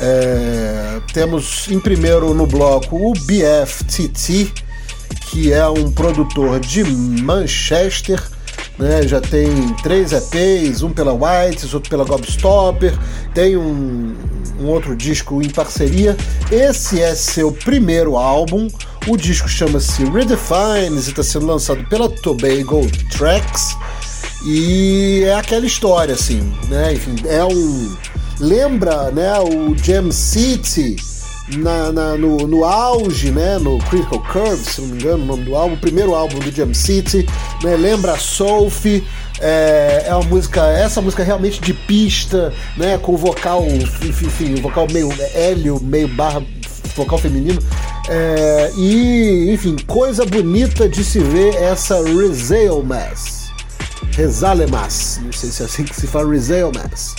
É, 0.00 1.00
temos 1.12 1.68
em 1.70 1.78
primeiro 1.78 2.34
no 2.34 2.48
bloco 2.48 2.96
o 2.96 3.12
BFTT, 3.12 4.52
que 5.30 5.52
é 5.52 5.68
um 5.68 5.88
produtor 5.92 6.58
de 6.58 6.82
Manchester 6.82 8.34
né? 8.78 9.06
Já 9.06 9.20
tem 9.20 9.72
três 9.82 10.12
EPs, 10.12 10.82
um 10.82 10.90
pela 10.90 11.12
Whites, 11.12 11.72
outro 11.74 11.90
pela 11.90 12.04
Gobstopper, 12.04 12.96
tem 13.34 13.56
um, 13.56 14.14
um 14.60 14.66
outro 14.66 14.96
disco 14.96 15.42
em 15.42 15.48
parceria. 15.48 16.16
Esse 16.50 17.00
é 17.00 17.14
seu 17.14 17.52
primeiro 17.52 18.16
álbum. 18.16 18.68
O 19.06 19.16
disco 19.16 19.48
chama-se 19.48 20.04
Redefines 20.04 21.06
e 21.06 21.10
está 21.10 21.22
sendo 21.22 21.46
lançado 21.46 21.84
pela 21.88 22.08
Tobago 22.08 22.86
Tracks. 23.10 23.76
E 24.44 25.22
é 25.24 25.34
aquela 25.34 25.66
história, 25.66 26.14
assim, 26.14 26.52
né? 26.68 26.94
Enfim, 26.94 27.16
é 27.26 27.44
um. 27.44 27.96
Lembra, 28.38 29.10
né, 29.10 29.32
o 29.40 29.74
Jam 29.82 30.12
City 30.12 30.96
na, 31.48 31.92
na, 31.92 32.16
no, 32.16 32.38
no, 32.38 32.64
auge, 32.64 33.30
né, 33.30 33.58
no 33.58 33.78
Critical 33.78 34.20
Curve, 34.20 34.64
se 34.64 34.80
não 34.80 34.88
me 34.88 34.94
engano, 35.00 35.22
o 35.22 35.26
nome 35.26 35.44
do 35.44 35.54
álbum, 35.54 35.74
o 35.74 35.78
primeiro 35.78 36.14
álbum 36.14 36.38
do 36.38 36.50
Jam 36.50 36.74
City, 36.74 37.26
né, 37.62 37.76
lembra 37.76 38.18
Sophie, 38.18 39.06
é, 39.40 40.04
é 40.06 40.14
uma 40.14 40.24
música, 40.24 40.66
essa 40.66 41.00
música 41.00 41.22
é 41.22 41.26
realmente 41.26 41.60
de 41.60 41.72
pista, 41.72 42.52
né, 42.76 42.98
com 42.98 43.16
vocal, 43.16 43.64
enfim, 43.66 44.56
vocal 44.56 44.86
meio 44.92 45.08
hélio, 45.34 45.80
meio 45.80 46.08
barra, 46.08 46.42
vocal 46.96 47.18
feminino, 47.18 47.62
é, 48.08 48.72
e, 48.76 49.50
enfim, 49.52 49.76
coisa 49.86 50.24
bonita 50.24 50.88
de 50.88 51.04
se 51.04 51.20
ver 51.20 51.54
essa 51.54 52.02
Rezailmas, 52.02 53.50
Rezalemas, 54.12 55.20
não 55.22 55.32
sei 55.32 55.50
se 55.50 55.62
é 55.62 55.66
assim 55.66 55.84
que 55.84 55.94
se 55.94 56.06
fala, 56.06 56.32
Rezailmas. 56.32 57.14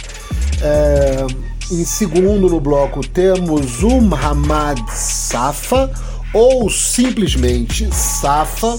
É, 0.61 1.27
em 1.71 1.83
segundo 1.83 2.49
no 2.49 2.59
bloco 2.59 3.05
temos 3.05 3.83
o 3.83 3.99
Muhammad 4.01 4.79
Safa, 4.89 5.91
ou 6.33 6.69
simplesmente 6.69 7.87
Safa. 7.93 8.77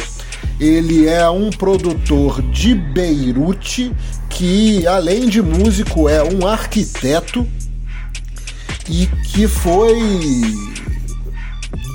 Ele 0.59 1.07
é 1.07 1.29
um 1.29 1.51
produtor 1.51 2.40
de 2.42 2.74
Beirute 2.74 3.92
que, 4.29 4.87
além 4.87 5.29
de 5.29 5.42
músico, 5.42 6.09
é 6.09 6.22
um 6.22 6.46
arquiteto 6.46 7.46
e 8.88 9.07
que 9.24 9.46
foi 9.46 10.01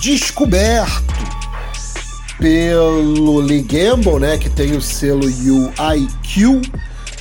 descoberto 0.02 1.14
pelo 2.38 3.40
Lee 3.40 3.62
Gamble, 3.62 4.20
né, 4.20 4.38
que 4.38 4.50
tem 4.50 4.76
o 4.76 4.82
selo 4.82 5.26
UIQ. 5.26 6.62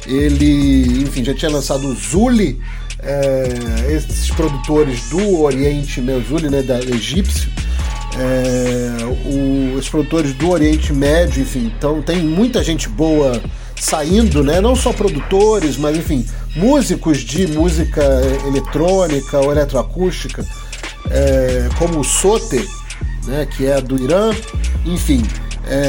Ele, 0.05 1.03
enfim, 1.05 1.25
já 1.25 1.33
tinha 1.33 1.51
lançado 1.51 1.87
o 1.87 1.95
Zuli, 1.95 2.61
é, 3.03 3.93
esses 3.93 4.31
produtores 4.31 5.09
do 5.09 5.41
Oriente 5.41 6.01
Médio, 6.01 6.51
né, 6.51 6.63
da 6.63 6.79
egípcio, 6.79 7.51
é, 8.17 9.05
o, 9.27 9.77
os 9.77 9.89
produtores 9.89 10.33
do 10.35 10.51
Oriente 10.51 10.93
Médio, 10.93 11.43
enfim, 11.43 11.73
então 11.77 12.01
tem 12.03 12.23
muita 12.23 12.63
gente 12.63 12.89
boa 12.89 13.43
saindo, 13.81 14.45
né? 14.45 14.61
Não 14.61 14.77
só 14.77 14.93
produtores, 14.93 15.77
mas 15.77 15.97
enfim, 15.97 16.25
músicos 16.55 17.19
de 17.19 17.49
música 17.49 18.03
eletrônica 18.47 19.39
ou 19.41 19.51
eletroacústica, 19.51 20.47
é, 21.11 21.69
como 21.79 22.01
o 22.01 22.05
Sote, 22.05 22.65
né, 23.27 23.47
que 23.47 23.67
é 23.67 23.81
do 23.81 24.01
Irã, 24.01 24.31
enfim, 24.85 25.23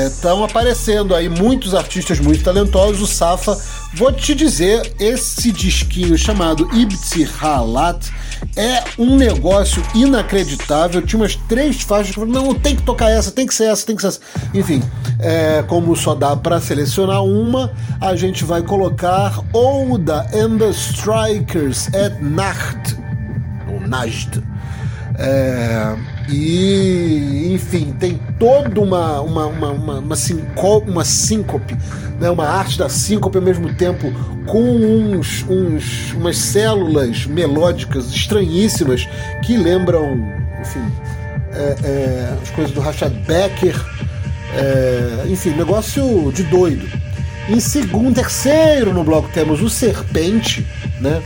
estão 0.08 0.42
é, 0.42 0.46
aparecendo 0.46 1.14
aí 1.14 1.28
muitos 1.28 1.74
artistas 1.74 2.20
muito 2.20 2.44
talentosos. 2.44 3.02
O 3.02 3.08
Safa, 3.08 3.58
vou 3.94 4.12
te 4.12 4.34
dizer, 4.34 4.94
esse 5.00 5.52
disquinho 5.52 6.18
chamado 6.18 6.70
Ibti 6.74 7.28
Halat 7.42 8.10
é 8.56 8.84
um 8.98 9.16
negócio 9.16 9.84
inacreditável. 9.94 11.02
Tinha 11.02 11.22
umas 11.22 11.36
três 11.36 11.82
faixas 11.82 12.14
que 12.14 12.20
eu 12.20 12.28
falei, 12.28 12.42
não, 12.42 12.54
tem 12.54 12.76
que 12.76 12.84
tocar 12.84 13.10
essa, 13.10 13.32
tem 13.32 13.46
que 13.46 13.54
ser 13.54 13.66
essa, 13.66 13.86
tem 13.86 13.96
que 13.96 14.02
ser 14.02 14.10
essa. 14.10 14.20
Enfim, 14.54 14.82
é, 15.20 15.64
como 15.64 15.96
só 15.96 16.16
dá 16.16 16.36
para 16.36 16.60
selecionar 16.62 17.24
uma, 17.24 17.72
a 18.00 18.16
gente 18.16 18.44
vai 18.44 18.62
colocar 18.62 19.40
Oda 19.54 20.28
and 20.34 20.58
the 20.58 20.70
Strikers 20.70 21.88
at 21.94 22.22
Nacht, 22.22 22.98
ou 23.68 23.80
Najd. 23.88 24.44
É, 25.18 25.96
e, 26.30 27.52
enfim, 27.54 27.94
tem 28.00 28.20
toda 28.40 28.80
uma, 28.80 29.20
uma, 29.22 29.46
uma, 29.46 29.72
uma, 29.72 30.00
uma, 30.00 30.16
síncope, 30.16 30.90
uma 30.90 31.04
síncope 31.04 31.76
né? 32.20 32.30
uma 32.30 32.48
arte 32.48 32.78
da 32.78 32.90
síncope 32.90 33.38
ao 33.38 33.44
mesmo 33.44 33.74
tempo 33.74 34.12
com 34.46 34.62
uns, 34.62 35.46
uns, 35.50 36.14
umas 36.14 36.38
células 36.38 37.26
melódicas 37.26 38.10
estranhíssimas 38.12 39.08
que 39.44 39.58
lembram, 39.58 40.18
enfim, 40.62 40.86
é, 41.52 41.76
é, 41.84 42.38
as 42.42 42.50
coisas 42.52 42.74
do 42.74 42.80
Rashad 42.80 43.14
Becker. 43.28 43.76
É, 44.56 45.26
enfim, 45.30 45.50
negócio 45.52 46.32
de 46.32 46.44
doido. 46.44 46.88
Em 47.50 47.60
segundo, 47.60 48.16
terceiro 48.16 48.94
no 48.94 49.04
bloco 49.04 49.30
temos 49.34 49.62
o 49.62 49.70
Serpente, 49.70 50.66
né? 51.02 51.22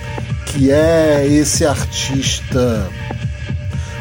que 0.46 0.72
é 0.72 1.28
esse 1.28 1.66
artista 1.66 2.88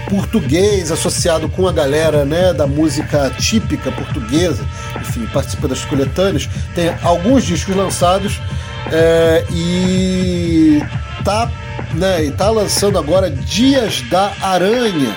português 0.09 0.91
associado 0.91 1.49
com 1.49 1.67
a 1.67 1.73
galera 1.73 2.25
né, 2.25 2.53
da 2.53 2.67
música 2.67 3.31
típica 3.39 3.91
portuguesa, 3.93 4.65
enfim, 5.01 5.27
participa 5.27 5.69
das 5.69 5.85
coletâneas, 5.85 6.49
tem 6.75 6.95
alguns 7.03 7.45
discos 7.45 7.75
lançados 7.75 8.41
é, 8.93 9.45
e 9.51 10.81
tá, 11.25 11.51
né, 11.95 12.25
e 12.25 12.31
tá 12.31 12.51
lançando 12.51 12.99
agora 12.99 13.31
Dias 13.31 14.03
da 14.03 14.33
Aranha, 14.41 15.17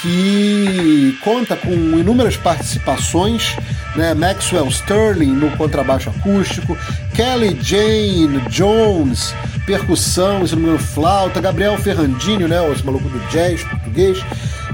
que 0.00 1.18
conta 1.22 1.56
com 1.56 1.72
inúmeras 1.72 2.36
participações, 2.36 3.56
né, 3.96 4.12
Maxwell 4.12 4.68
Sterling 4.68 5.32
no 5.32 5.50
contrabaixo 5.56 6.10
acústico, 6.10 6.76
Kelly 7.14 7.56
Jane 7.62 8.40
Jones 8.50 9.32
percussão, 9.66 10.46
se 10.46 10.54
não 10.54 10.62
me 10.62 10.68
engano, 10.68 10.84
flauta, 10.84 11.40
Gabriel 11.40 11.76
Ferrandinho, 11.78 12.46
né, 12.46 12.70
esse 12.70 12.84
maluco 12.84 13.08
do 13.08 13.18
jazz 13.30 13.62
português. 13.64 14.22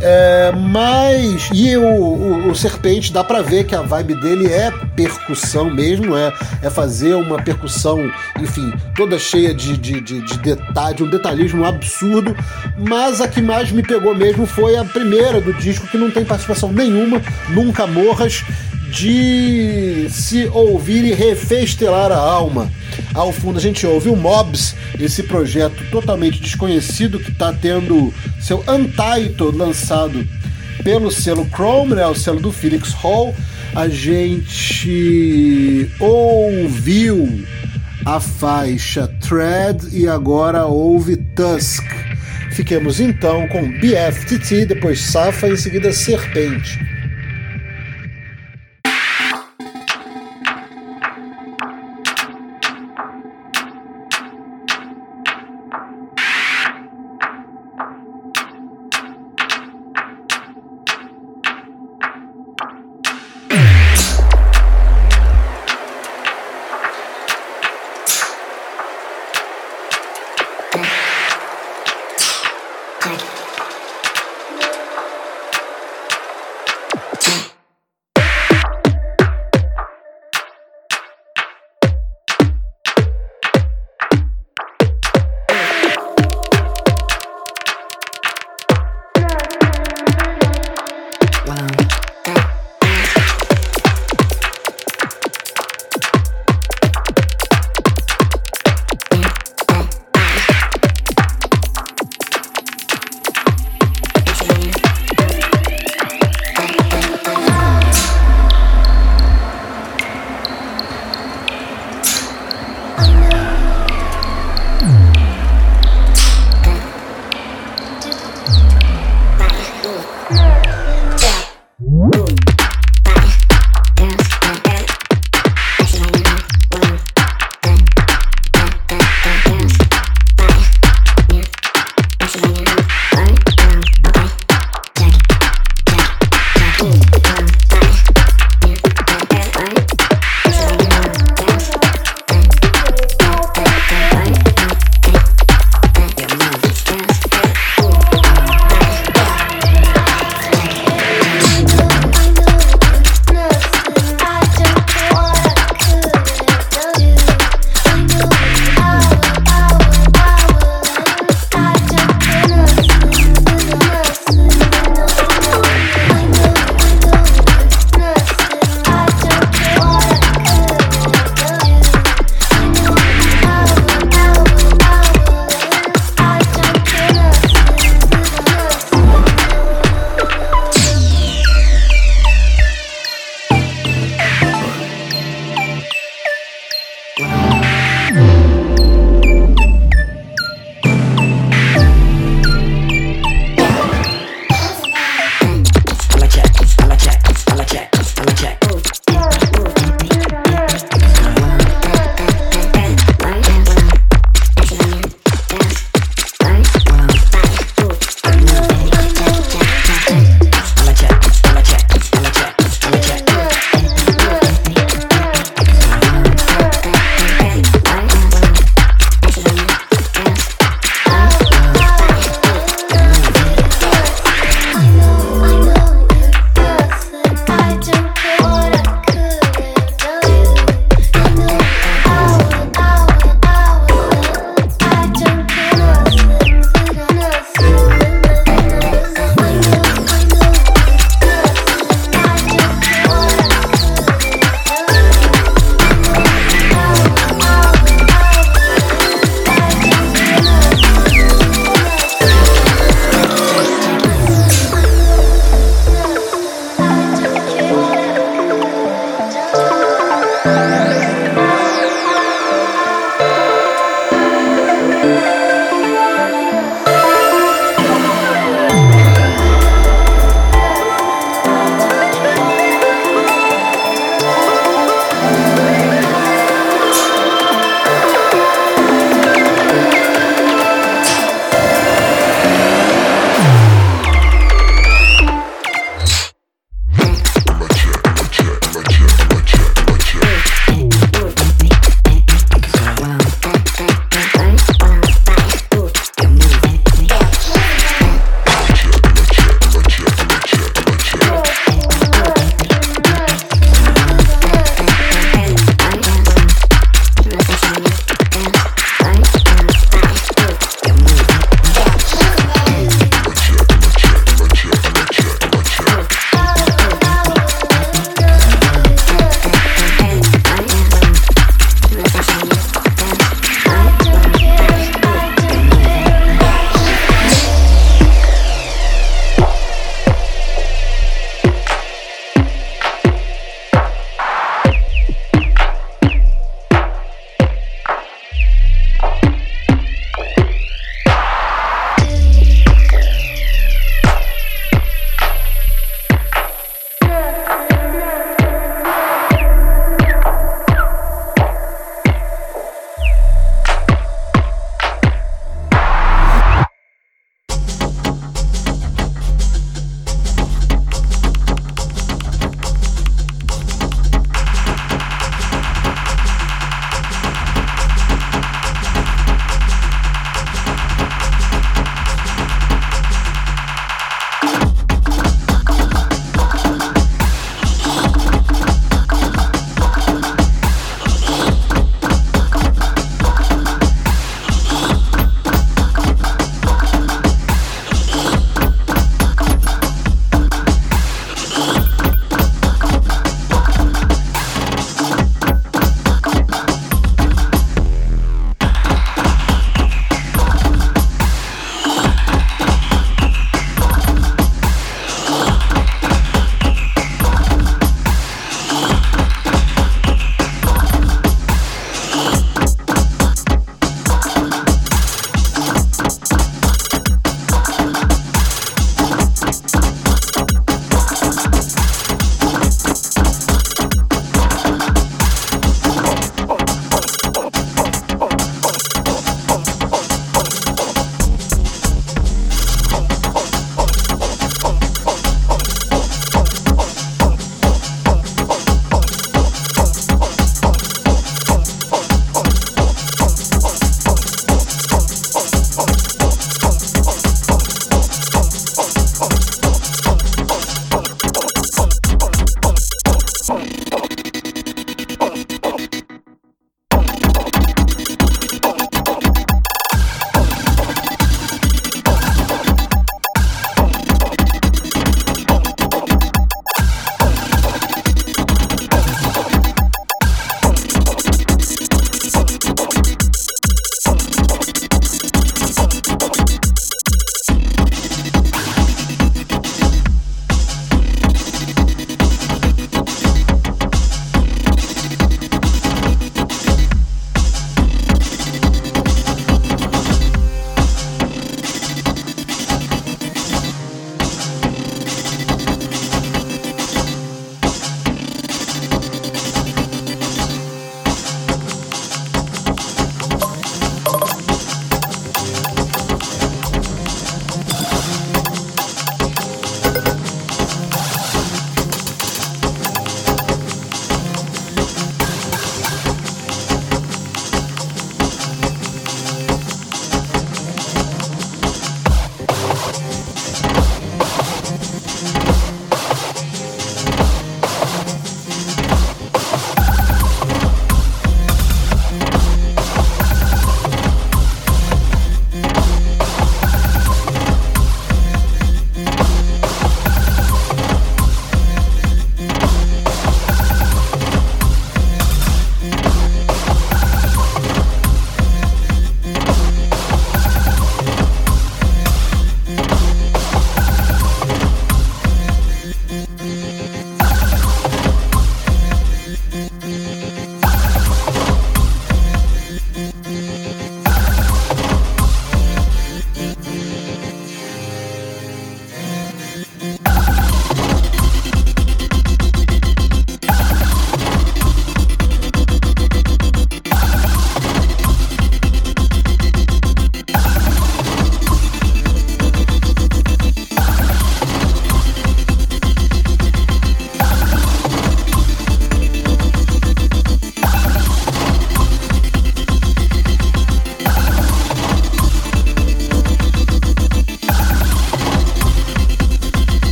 É, 0.00 0.52
mas. 0.52 1.50
E 1.52 1.76
o, 1.76 1.82
o, 1.82 2.50
o, 2.50 2.54
Serpente 2.54 3.12
dá 3.12 3.24
pra 3.24 3.42
ver 3.42 3.64
que 3.64 3.74
a 3.74 3.82
vibe 3.82 4.14
dele 4.20 4.46
é 4.46 4.70
percussão 4.94 5.68
mesmo, 5.74 6.16
é, 6.16 6.32
é 6.62 6.70
fazer 6.70 7.14
uma 7.14 7.42
percussão, 7.42 8.08
enfim, 8.38 8.72
toda 8.94 9.18
cheia 9.18 9.52
de, 9.52 9.76
de, 9.76 10.00
de, 10.00 10.20
de 10.20 10.38
detalhe, 10.38 10.96
de 10.96 11.02
um 11.02 11.10
detalhismo 11.10 11.64
absurdo. 11.64 12.36
Mas 12.78 13.20
a 13.20 13.26
que 13.26 13.42
mais 13.42 13.72
me 13.72 13.82
pegou 13.82 14.14
mesmo 14.14 14.46
foi 14.46 14.76
a 14.76 14.84
primeira 14.84 15.40
do 15.40 15.52
disco, 15.54 15.88
que 15.88 15.98
não 15.98 16.10
tem 16.10 16.24
participação 16.24 16.72
nenhuma, 16.72 17.20
Nunca 17.48 17.84
Morras, 17.84 18.44
de 18.90 20.08
se 20.10 20.46
ouvir 20.46 21.04
e 21.04 21.12
refestelar 21.12 22.10
a 22.10 22.16
alma. 22.16 22.70
Ao 23.14 23.32
fundo 23.32 23.58
a 23.58 23.60
gente 23.60 23.86
ouve 23.86 24.08
o 24.08 24.16
Mobs, 24.16 24.74
esse 24.98 25.22
projeto 25.22 25.84
totalmente 25.90 26.40
desconhecido 26.40 27.20
que 27.20 27.30
está 27.30 27.52
tendo 27.52 28.12
seu 28.40 28.64
Untitled 28.68 29.56
lançado 29.56 30.26
pelo 30.82 31.10
selo 31.10 31.46
Chrome, 31.54 31.94
né, 31.94 32.06
o 32.06 32.14
selo 32.14 32.40
do 32.40 32.50
Felix 32.50 32.92
Hall. 32.92 33.34
A 33.74 33.88
gente 33.88 35.90
ouviu 36.00 37.44
a 38.04 38.18
faixa 38.18 39.06
Thread 39.20 39.88
e 39.92 40.08
agora 40.08 40.64
ouve 40.64 41.16
Tusk. 41.16 41.84
Fiquemos 42.52 42.98
então 42.98 43.46
com 43.48 43.70
BFTT, 43.70 44.66
depois 44.66 45.00
Safa 45.00 45.48
e 45.48 45.52
em 45.52 45.56
seguida 45.56 45.92
Serpente. 45.92 46.97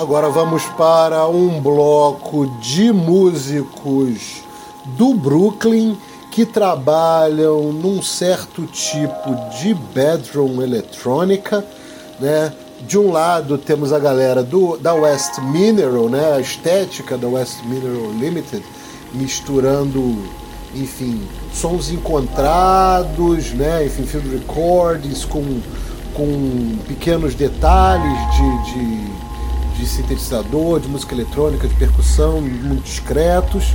Agora 0.00 0.30
vamos 0.30 0.64
para 0.78 1.28
um 1.28 1.60
bloco 1.60 2.46
de 2.58 2.90
músicos 2.90 4.42
do 4.96 5.12
Brooklyn 5.12 5.94
que 6.30 6.46
trabalham 6.46 7.70
num 7.70 8.00
certo 8.00 8.64
tipo 8.64 9.36
de 9.58 9.74
bedroom 9.74 10.62
eletrônica, 10.62 11.62
né? 12.18 12.50
De 12.80 12.98
um 12.98 13.12
lado 13.12 13.58
temos 13.58 13.92
a 13.92 13.98
galera 13.98 14.42
do, 14.42 14.78
da 14.78 14.94
West 14.94 15.38
Mineral, 15.40 16.08
né? 16.08 16.32
A 16.32 16.40
estética 16.40 17.18
da 17.18 17.28
West 17.28 17.62
Mineral 17.64 18.10
Limited, 18.12 18.64
misturando, 19.12 20.16
enfim, 20.74 21.28
sons 21.52 21.90
encontrados, 21.90 23.52
né? 23.52 23.84
Enfim, 23.84 24.04
field 24.04 24.30
recordings 24.30 25.26
com, 25.26 25.60
com 26.14 26.78
pequenos 26.88 27.34
detalhes 27.34 28.18
de, 28.34 28.72
de 28.72 29.29
de 29.80 29.86
sintetizador, 29.86 30.78
de 30.78 30.88
música 30.88 31.14
eletrônica, 31.14 31.66
de 31.66 31.74
percussão, 31.74 32.40
muito 32.40 32.82
discretos. 32.82 33.74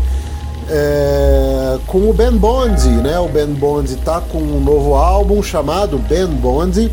É, 0.69 1.77
com 1.85 2.09
o 2.09 2.13
Ben 2.13 2.31
Bondi, 2.31 2.89
né? 2.89 3.19
O 3.19 3.27
Ben 3.27 3.47
Bondi 3.47 3.93
está 3.93 4.21
com 4.21 4.37
um 4.37 4.59
novo 4.59 4.95
álbum 4.95 5.41
chamado 5.43 5.97
Ben 5.97 6.27
Bondi, 6.27 6.91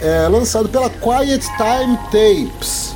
é, 0.00 0.28
lançado 0.28 0.68
pela 0.68 0.90
Quiet 0.90 1.44
Time 1.56 1.96
Tapes. 2.10 2.94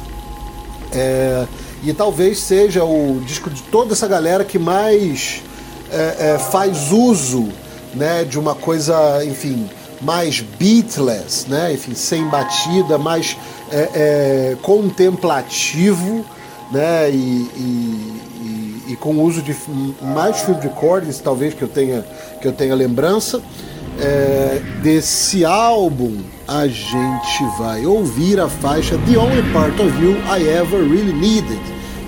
É, 0.92 1.46
e 1.82 1.92
talvez 1.92 2.40
seja 2.40 2.84
o 2.84 3.20
disco 3.24 3.50
de 3.50 3.62
toda 3.62 3.92
essa 3.92 4.08
galera 4.08 4.44
que 4.44 4.58
mais 4.58 5.42
é, 5.90 6.34
é, 6.34 6.38
faz 6.38 6.90
uso 6.92 7.48
né, 7.94 8.24
de 8.24 8.38
uma 8.38 8.54
coisa, 8.54 9.24
enfim, 9.24 9.68
mais 10.00 10.40
beatless, 10.40 11.48
né? 11.48 11.72
enfim, 11.72 11.94
sem 11.94 12.24
batida, 12.28 12.98
mais 12.98 13.36
é, 13.70 13.88
é, 13.94 14.56
contemplativo 14.62 16.24
né? 16.70 17.10
E, 17.10 17.14
e, 17.14 18.22
e, 18.40 18.92
e, 18.92 18.96
com 18.96 19.14
o 19.14 19.22
uso 19.22 19.42
de 19.42 19.56
mais 20.02 20.40
field 20.40 20.60
recordings, 20.60 21.20
talvez 21.20 21.54
que 21.54 21.62
eu 21.62 21.68
tenha, 21.68 22.04
que 22.40 22.46
eu 22.46 22.52
tenha 22.52 22.74
lembrança. 22.74 23.40
É, 24.00 24.62
desse 24.80 25.44
álbum, 25.44 26.18
a 26.46 26.68
gente 26.68 27.44
vai 27.58 27.84
ouvir 27.84 28.38
a 28.38 28.48
faixa 28.48 28.96
The 28.96 29.18
Only 29.18 29.42
Part 29.52 29.82
of 29.82 29.90
You 30.00 30.16
I 30.38 30.46
Ever 30.46 30.88
Really 30.88 31.12
Needed, 31.12 31.60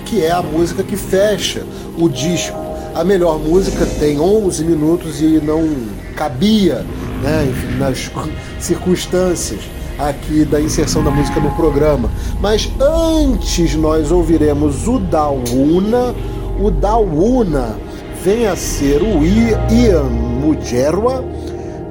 que 0.05 0.23
é 0.23 0.31
a 0.31 0.41
música 0.41 0.83
que 0.83 0.95
fecha 0.95 1.65
o 1.97 2.07
disco. 2.07 2.57
A 2.95 3.03
melhor 3.03 3.39
música 3.39 3.85
tem 3.99 4.19
11 4.19 4.63
minutos 4.63 5.21
e 5.21 5.41
não 5.43 5.67
cabia 6.15 6.85
né, 7.21 7.53
nas 7.77 8.11
circunstâncias 8.59 9.61
aqui 9.97 10.45
da 10.45 10.59
inserção 10.59 11.03
da 11.03 11.11
música 11.11 11.39
no 11.39 11.51
programa. 11.51 12.09
Mas 12.39 12.71
antes 12.79 13.75
nós 13.75 14.11
ouviremos 14.11 14.87
o 14.87 14.99
Dawuna. 14.99 16.15
O 16.59 16.69
Dawuna 16.69 17.77
vem 18.23 18.47
a 18.47 18.55
ser 18.55 19.01
o 19.01 19.23
Ian 19.23 20.03
Mujerwa, 20.03 21.23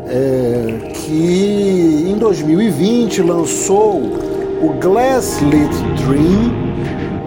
é, 0.06 0.90
que 0.94 2.06
em 2.08 2.16
2020 2.18 3.22
lançou 3.22 4.00
o 4.62 4.74
Glasslit 4.80 5.70
Dream. 6.04 6.70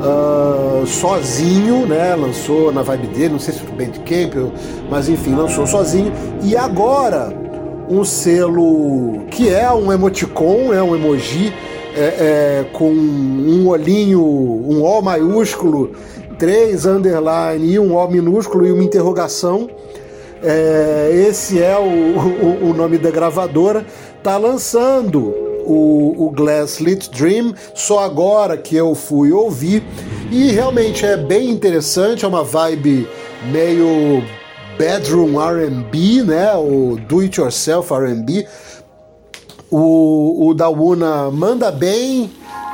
Uh, 0.04 0.86
sozinho, 0.86 1.86
né? 1.86 2.14
Lançou 2.14 2.74
na 2.74 2.82
vibe 2.82 3.08
dele, 3.08 3.30
não 3.30 3.40
sei 3.40 3.54
se 3.54 3.62
foi 3.62 3.72
Bandcamp, 3.72 4.52
mas 4.90 5.08
enfim, 5.08 5.34
lançou 5.34 5.66
sozinho. 5.66 6.12
E 6.42 6.58
agora 6.58 7.43
um 7.90 8.04
selo 8.04 9.26
que 9.30 9.50
é 9.50 9.72
um 9.72 9.92
emoticon, 9.92 10.74
é 10.74 10.82
um 10.82 10.96
emoji 10.96 11.54
é, 11.96 12.02
é, 12.02 12.66
com 12.74 12.92
um 12.92 13.68
olhinho, 13.68 14.22
um 14.22 14.84
O 14.84 15.02
maiúsculo, 15.02 15.92
três 16.38 16.86
underline 16.86 17.66
e 17.66 17.80
um 17.80 17.96
O 17.96 18.08
minúsculo 18.08 18.66
e 18.66 18.72
uma 18.72 18.84
interrogação. 18.84 19.70
É, 20.42 21.26
esse 21.30 21.62
é 21.62 21.78
o, 21.78 21.84
o, 21.84 22.70
o, 22.70 22.74
nome 22.74 22.98
da 22.98 23.12
gravadora. 23.12 23.86
Tá 24.22 24.38
lançando 24.38 25.34
o, 25.66 26.26
o 26.26 26.32
Glasslit 26.32 27.10
Dream, 27.12 27.54
só 27.74 28.00
agora 28.00 28.58
que 28.58 28.76
eu 28.76 28.94
fui 28.94 29.32
ouvir. 29.32 29.84
E 30.32 30.52
realmente 30.52 31.06
é 31.06 31.16
bem 31.16 31.50
interessante, 31.50 32.26
é 32.26 32.28
uma 32.28 32.44
vibe 32.44 33.08
meio 33.52 34.24
bedroom 34.84 35.40
R&B, 35.40 36.24
né? 36.24 36.54
O 36.56 36.98
do 37.08 37.22
it 37.22 37.40
yourself 37.40 37.94
R&B. 37.94 38.46
O, 39.72 40.50
o 40.50 40.54
Dawuna 40.54 41.32
manda 41.32 41.72
bem, 41.72 42.30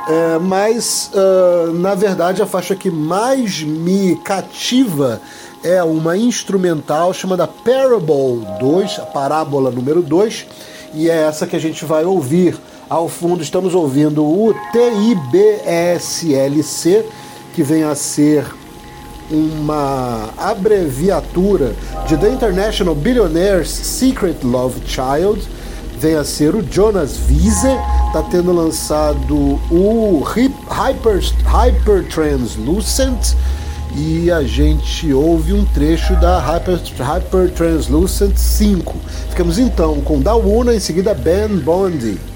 é, 0.08 0.36
mas 0.40 1.12
uh, 1.14 1.72
na 1.72 1.94
verdade 1.94 2.42
a 2.42 2.46
faixa 2.46 2.74
que 2.74 2.90
mais 2.90 3.62
me 3.62 4.16
cativa 4.24 5.20
é 5.62 5.80
uma 5.84 6.16
instrumental 6.16 7.14
chamada 7.14 7.46
Parable 7.46 8.44
2, 8.58 8.98
a 8.98 9.06
parábola 9.06 9.70
número 9.70 10.02
2, 10.02 10.46
e 10.94 11.08
é 11.08 11.22
essa 11.22 11.46
que 11.46 11.54
a 11.54 11.60
gente 11.60 11.84
vai 11.84 12.04
ouvir. 12.04 12.58
Ao 12.88 13.08
fundo 13.08 13.40
estamos 13.40 13.72
ouvindo 13.72 14.24
o 14.24 14.52
TIBSLC, 14.72 15.94
que 17.54 17.62
vem 17.62 17.84
a 17.84 17.94
ser 17.94 18.44
uma 19.30 20.30
abreviatura 20.36 21.74
de 22.06 22.16
The 22.16 22.30
International 22.30 22.94
Billionaire's 22.94 23.68
Secret 23.68 24.36
Love 24.42 24.80
Child, 24.86 25.40
vem 25.98 26.14
a 26.14 26.24
ser 26.24 26.54
o 26.54 26.62
Jonas 26.62 27.18
Wiese, 27.28 27.68
está 28.06 28.22
tendo 28.30 28.52
lançado 28.52 29.60
o 29.70 30.22
Hyper, 30.22 31.22
Hyper 31.46 32.08
Translucent 32.08 33.34
e 33.96 34.30
a 34.30 34.42
gente 34.42 35.12
ouve 35.12 35.52
um 35.52 35.64
trecho 35.64 36.14
da 36.16 36.38
Hyper, 36.38 36.80
Hyper 36.98 37.50
Translucent 37.50 38.36
5. 38.36 38.96
Ficamos 39.30 39.58
então 39.58 40.00
com 40.00 40.20
Dawuna, 40.20 40.74
em 40.74 40.80
seguida 40.80 41.12
Ben 41.12 41.48
Bondi. 41.58 42.29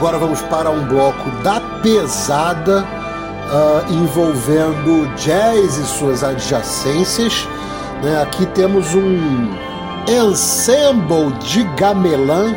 Agora 0.00 0.16
vamos 0.18 0.40
para 0.42 0.70
um 0.70 0.86
bloco 0.86 1.28
da 1.42 1.60
pesada 1.82 2.82
ah, 3.52 3.84
envolvendo 3.90 5.06
jazz 5.16 5.76
e 5.76 5.84
suas 5.84 6.24
adjacências. 6.24 7.46
né? 8.02 8.22
Aqui 8.22 8.46
temos 8.46 8.94
um 8.94 9.50
ensemble 10.08 11.30
de 11.40 11.64
gamelan 11.76 12.54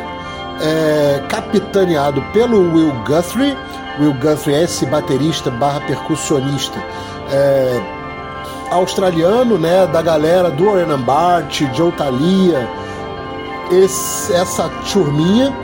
é, 0.62 1.22
capitaneado 1.28 2.22
pelo 2.32 2.72
Will 2.74 2.92
Guthrie. 3.06 3.54
Will 4.00 4.14
Guthrie 4.14 4.54
é 4.54 4.62
esse 4.62 4.86
baterista 4.86 5.50
barra 5.50 5.80
percussionista 5.82 6.78
é, 7.30 7.80
australiano, 8.70 9.58
né? 9.58 9.86
Da 9.86 10.00
galera 10.00 10.50
do 10.50 10.66
Orenan 10.66 11.00
Bart, 11.02 11.60
Joe 11.74 11.92
Thalia, 11.92 12.66
esse- 13.70 14.32
essa 14.32 14.68
turminha. 14.90 15.54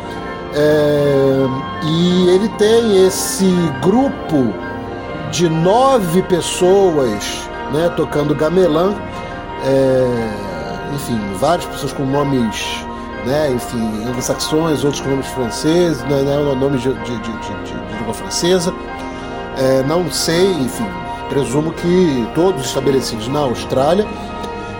É, 0.54 1.46
e 1.84 2.28
ele 2.30 2.48
tem 2.50 3.06
esse 3.06 3.46
grupo 3.82 4.52
de 5.30 5.48
nove 5.48 6.22
pessoas 6.22 7.48
né, 7.72 7.88
tocando 7.96 8.34
gamelan. 8.34 8.94
É, 9.64 10.94
enfim, 10.94 11.18
várias 11.38 11.64
pessoas 11.66 11.92
com 11.92 12.04
nomes, 12.04 12.84
né, 13.24 13.52
enfim, 13.52 14.04
anglo-saxões, 14.08 14.82
outros 14.82 15.00
com 15.02 15.10
nomes 15.10 15.26
franceses, 15.28 16.02
né, 16.04 16.22
né, 16.22 16.36
nomes 16.54 16.82
de, 16.82 16.92
de, 16.92 17.18
de, 17.18 17.32
de- 17.38 17.96
língua 17.98 18.14
francesa. 18.14 18.74
É, 19.56 19.82
não 19.86 20.10
sei, 20.10 20.50
enfim, 20.52 20.86
presumo 21.28 21.72
que 21.72 22.28
todos 22.34 22.64
estabelecidos 22.64 23.28
na 23.28 23.40
Austrália. 23.40 24.06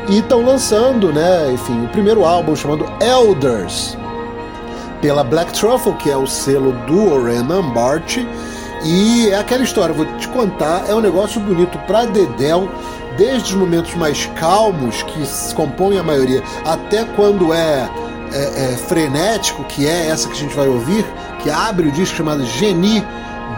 E 0.09 0.19
estão 0.19 0.45
lançando, 0.45 1.13
né, 1.13 1.53
enfim, 1.53 1.85
o 1.85 1.89
primeiro 1.89 2.25
álbum 2.25 2.57
chamado 2.57 2.85
Elders, 3.01 3.97
pela 5.01 5.25
Black 5.25 5.53
Truffle, 5.53 5.95
que 5.95 6.11
é 6.11 6.17
o 6.17 6.27
selo 6.27 6.73
do 6.87 7.13
Orenan 7.13 7.71
Bart. 7.71 8.19
E 8.85 9.29
é 9.29 9.37
aquela 9.39 9.63
história, 9.63 9.95
vou 9.95 10.07
te 10.17 10.27
contar, 10.29 10.85
é 10.89 10.95
um 10.95 11.01
negócio 11.01 11.39
bonito 11.41 11.79
pra 11.81 12.07
Dedel, 12.07 12.69
desde 13.19 13.53
os 13.53 13.61
momentos 13.61 13.95
mais 13.95 14.25
calmos, 14.37 15.03
que 15.03 15.27
se 15.27 15.55
compõem 15.55 15.99
a 15.99 16.03
maioria, 16.03 16.43
até 16.65 17.05
quando 17.05 17.53
é, 17.53 17.89
é- 18.33 18.73
é 18.73 18.77
frenético, 18.89 19.65
que 19.65 19.87
é 19.87 20.07
essa 20.07 20.29
que 20.29 20.35
a 20.35 20.39
gente 20.41 20.55
vai 20.57 20.67
ouvir, 20.69 21.05
que 21.43 21.51
abre 21.51 21.89
o 21.89 21.93
disco 21.93 22.17
chamado 22.17 22.43
Geni 22.47 23.05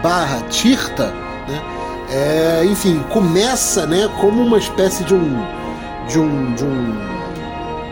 barra 0.02 0.40
Tirta, 0.50 1.06
né? 1.46 1.62
É, 2.10 2.64
enfim, 2.64 3.00
começa 3.10 3.86
né, 3.86 4.08
como 4.20 4.42
uma 4.42 4.58
espécie 4.58 5.04
de 5.04 5.14
um, 5.14 5.40
de 6.08 6.18
um, 6.18 6.52
de 6.54 6.64
um 6.64 7.11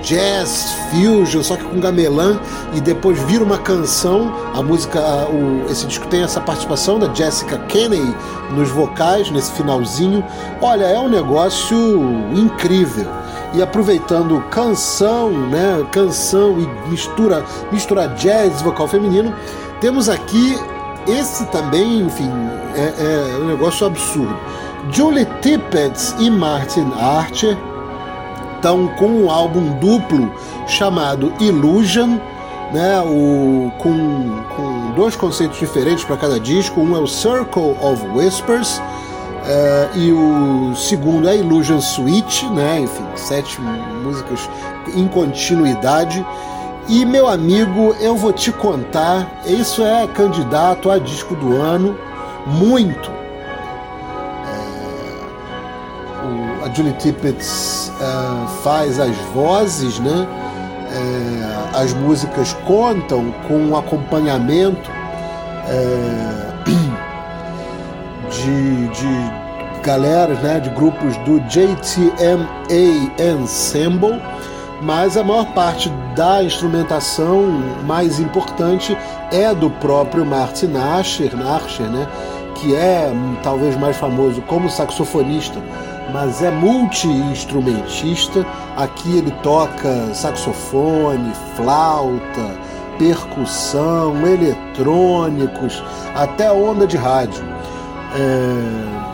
jazz 0.03 0.74
fusion, 0.90 1.42
só 1.42 1.57
que 1.57 1.64
com 1.64 1.80
gamelan, 1.80 2.38
e 2.74 2.80
depois 2.80 3.18
vira 3.24 3.44
uma 3.44 3.59
canção. 3.59 4.32
A 4.55 4.62
música, 4.62 5.01
o, 5.28 5.70
esse 5.70 5.86
disco 5.86 6.07
tem 6.09 6.22
essa 6.22 6.40
participação 6.40 6.98
da 6.98 7.12
Jessica 7.12 7.59
Kenney 7.59 8.14
nos 8.53 8.70
vocais, 8.70 9.30
nesse 9.30 9.53
finalzinho. 9.53 10.24
Olha, 10.61 10.84
é 10.84 10.98
um 10.98 11.09
negócio 11.09 11.76
incrível. 12.34 13.07
E 13.53 13.61
aproveitando 13.61 14.40
canção, 14.51 15.30
né, 15.30 15.84
canção 15.90 16.57
e 16.59 16.88
mistura, 16.88 17.44
mistura 17.72 18.07
jazz 18.09 18.62
vocal 18.62 18.86
feminino, 18.86 19.34
temos 19.80 20.09
aqui 20.09 20.57
esse 21.09 21.44
também, 21.46 22.03
enfim, 22.03 22.30
é, 22.76 23.34
é 23.34 23.38
um 23.38 23.46
negócio 23.46 23.86
absurdo. 23.86 24.36
Julie 24.92 25.26
Tippett 25.40 26.14
e 26.18 26.30
Martin 26.30 26.90
Archer 26.98 27.57
estão 28.61 28.88
com 28.98 29.06
um 29.06 29.30
álbum 29.30 29.78
duplo 29.78 30.30
chamado 30.66 31.32
Illusion, 31.40 32.18
né, 32.72 33.00
o, 33.00 33.72
com, 33.78 34.44
com 34.54 34.92
dois 34.94 35.16
conceitos 35.16 35.58
diferentes 35.58 36.04
para 36.04 36.16
cada 36.16 36.38
disco. 36.38 36.80
Um 36.80 36.94
é 36.94 37.00
o 37.00 37.06
Circle 37.06 37.74
of 37.80 38.06
Whispers 38.14 38.80
eh, 39.46 39.88
e 39.96 40.12
o 40.12 40.74
segundo 40.76 41.28
é 41.28 41.36
Illusion 41.36 41.80
Suite, 41.80 42.46
né, 42.50 42.80
enfim, 42.80 43.04
sete 43.16 43.58
músicas 44.04 44.48
em 44.94 45.08
continuidade. 45.08 46.24
E 46.86 47.04
meu 47.04 47.28
amigo, 47.28 47.94
eu 48.00 48.14
vou 48.14 48.32
te 48.32 48.52
contar, 48.52 49.42
isso 49.46 49.82
é 49.82 50.06
candidato 50.08 50.90
a 50.90 50.98
disco 50.98 51.34
do 51.34 51.56
ano, 51.56 51.96
muito. 52.46 53.19
Julie 56.74 56.92
Tippett 56.94 57.40
eh, 57.40 58.46
faz 58.62 58.98
as 59.00 59.16
vozes, 59.34 59.98
né? 59.98 60.26
Eh, 60.92 61.68
as 61.74 61.92
músicas 61.94 62.52
contam 62.66 63.32
com 63.46 63.76
acompanhamento 63.76 64.90
eh, 65.68 66.50
de, 68.30 68.88
de 68.88 69.82
galeras, 69.82 70.38
né? 70.40 70.60
De 70.60 70.70
grupos 70.70 71.16
do 71.18 71.40
JTMA 71.40 72.46
Ensemble, 73.18 74.20
mas 74.82 75.16
a 75.16 75.24
maior 75.24 75.46
parte 75.52 75.90
da 76.14 76.42
instrumentação 76.42 77.42
mais 77.84 78.20
importante 78.20 78.96
é 79.32 79.54
do 79.54 79.70
próprio 79.70 80.24
Martin 80.24 80.72
Asher, 80.76 81.32
Asher 81.46 81.86
né? 81.86 82.06
que 82.60 82.74
é 82.74 83.10
hum, 83.12 83.36
talvez 83.42 83.76
mais 83.76 83.96
famoso 83.96 84.42
como 84.42 84.68
saxofonista, 84.68 85.60
mas 86.12 86.42
é 86.42 86.50
multi-instrumentista. 86.50 88.46
Aqui 88.76 89.18
ele 89.18 89.30
toca 89.42 90.14
saxofone, 90.14 91.32
flauta, 91.56 92.58
percussão, 92.98 94.14
eletrônicos, 94.26 95.82
até 96.14 96.52
onda 96.52 96.86
de 96.86 96.96
rádio. 96.96 97.42
É... 98.14 99.11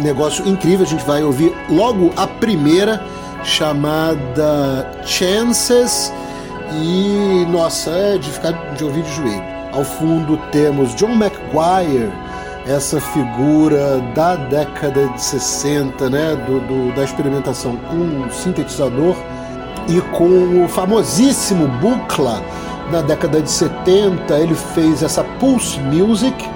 Negócio 0.00 0.48
incrível, 0.48 0.86
a 0.86 0.88
gente 0.88 1.04
vai 1.04 1.22
ouvir 1.22 1.54
logo 1.68 2.10
a 2.16 2.26
primeira, 2.26 3.04
chamada 3.44 4.90
Chances, 5.04 6.10
e 6.80 7.46
nossa, 7.50 7.90
é 7.90 8.18
de 8.18 8.30
ficar 8.30 8.52
de 8.74 8.84
ouvir 8.84 9.02
de 9.02 9.12
joelho. 9.12 9.52
Ao 9.72 9.84
fundo 9.84 10.38
temos 10.50 10.94
John 10.94 11.12
McGuire, 11.12 12.10
essa 12.66 13.00
figura 13.00 13.98
da 14.14 14.36
década 14.36 15.08
de 15.08 15.20
60, 15.22 16.08
né, 16.08 16.36
do, 16.46 16.60
do- 16.60 16.94
da 16.94 17.02
experimentação 17.04 17.76
com 17.76 18.26
o 18.26 18.30
sintetizador 18.32 19.16
e 19.88 20.00
com 20.16 20.64
o 20.64 20.68
famosíssimo 20.68 21.66
Buchla 21.80 22.40
na 22.90 23.00
década 23.00 23.40
de 23.40 23.50
70, 23.50 24.34
ele 24.38 24.54
fez 24.54 25.02
essa 25.02 25.24
Pulse 25.40 25.80
Music, 25.80 26.48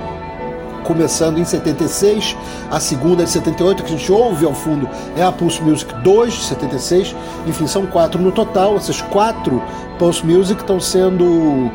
começando 0.84 1.38
em 1.38 1.44
76, 1.44 2.36
a 2.70 2.78
segunda 2.78 3.24
de 3.24 3.30
78 3.30 3.82
que 3.82 3.92
a 3.92 3.96
gente 3.96 4.12
ouve 4.12 4.46
ao 4.46 4.54
fundo 4.54 4.88
é 5.16 5.22
a 5.24 5.32
Pulse 5.32 5.61
Music 5.61 5.92
2 6.02 6.32
de 6.34 6.44
76, 6.44 7.16
enfim, 7.48 7.66
são 7.66 7.84
quatro 7.86 8.20
no 8.22 8.30
total, 8.30 8.76
essas 8.76 9.00
quatro 9.02 9.61
Pulse 9.98 10.24
Music 10.24 10.61
estão 10.61 10.78
sendo 10.78 11.68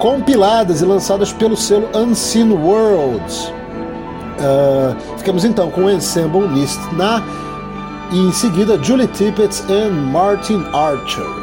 compiladas 0.00 0.80
e 0.80 0.84
lançadas 0.84 1.32
pelo 1.32 1.56
selo 1.56 1.88
Unseen 1.94 2.50
Worlds. 2.52 3.52
Ah, 4.40 4.94
ficamos 5.16 5.44
então 5.44 5.70
com 5.70 5.84
o 5.84 5.90
Ensemble 5.90 6.48
Mist 6.48 6.78
na 6.94 7.22
e 8.12 8.18
em 8.18 8.32
seguida 8.32 8.82
Julie 8.82 9.06
Tippett 9.08 9.62
e 9.68 9.90
Martin 9.90 10.64
Archer. 10.72 11.37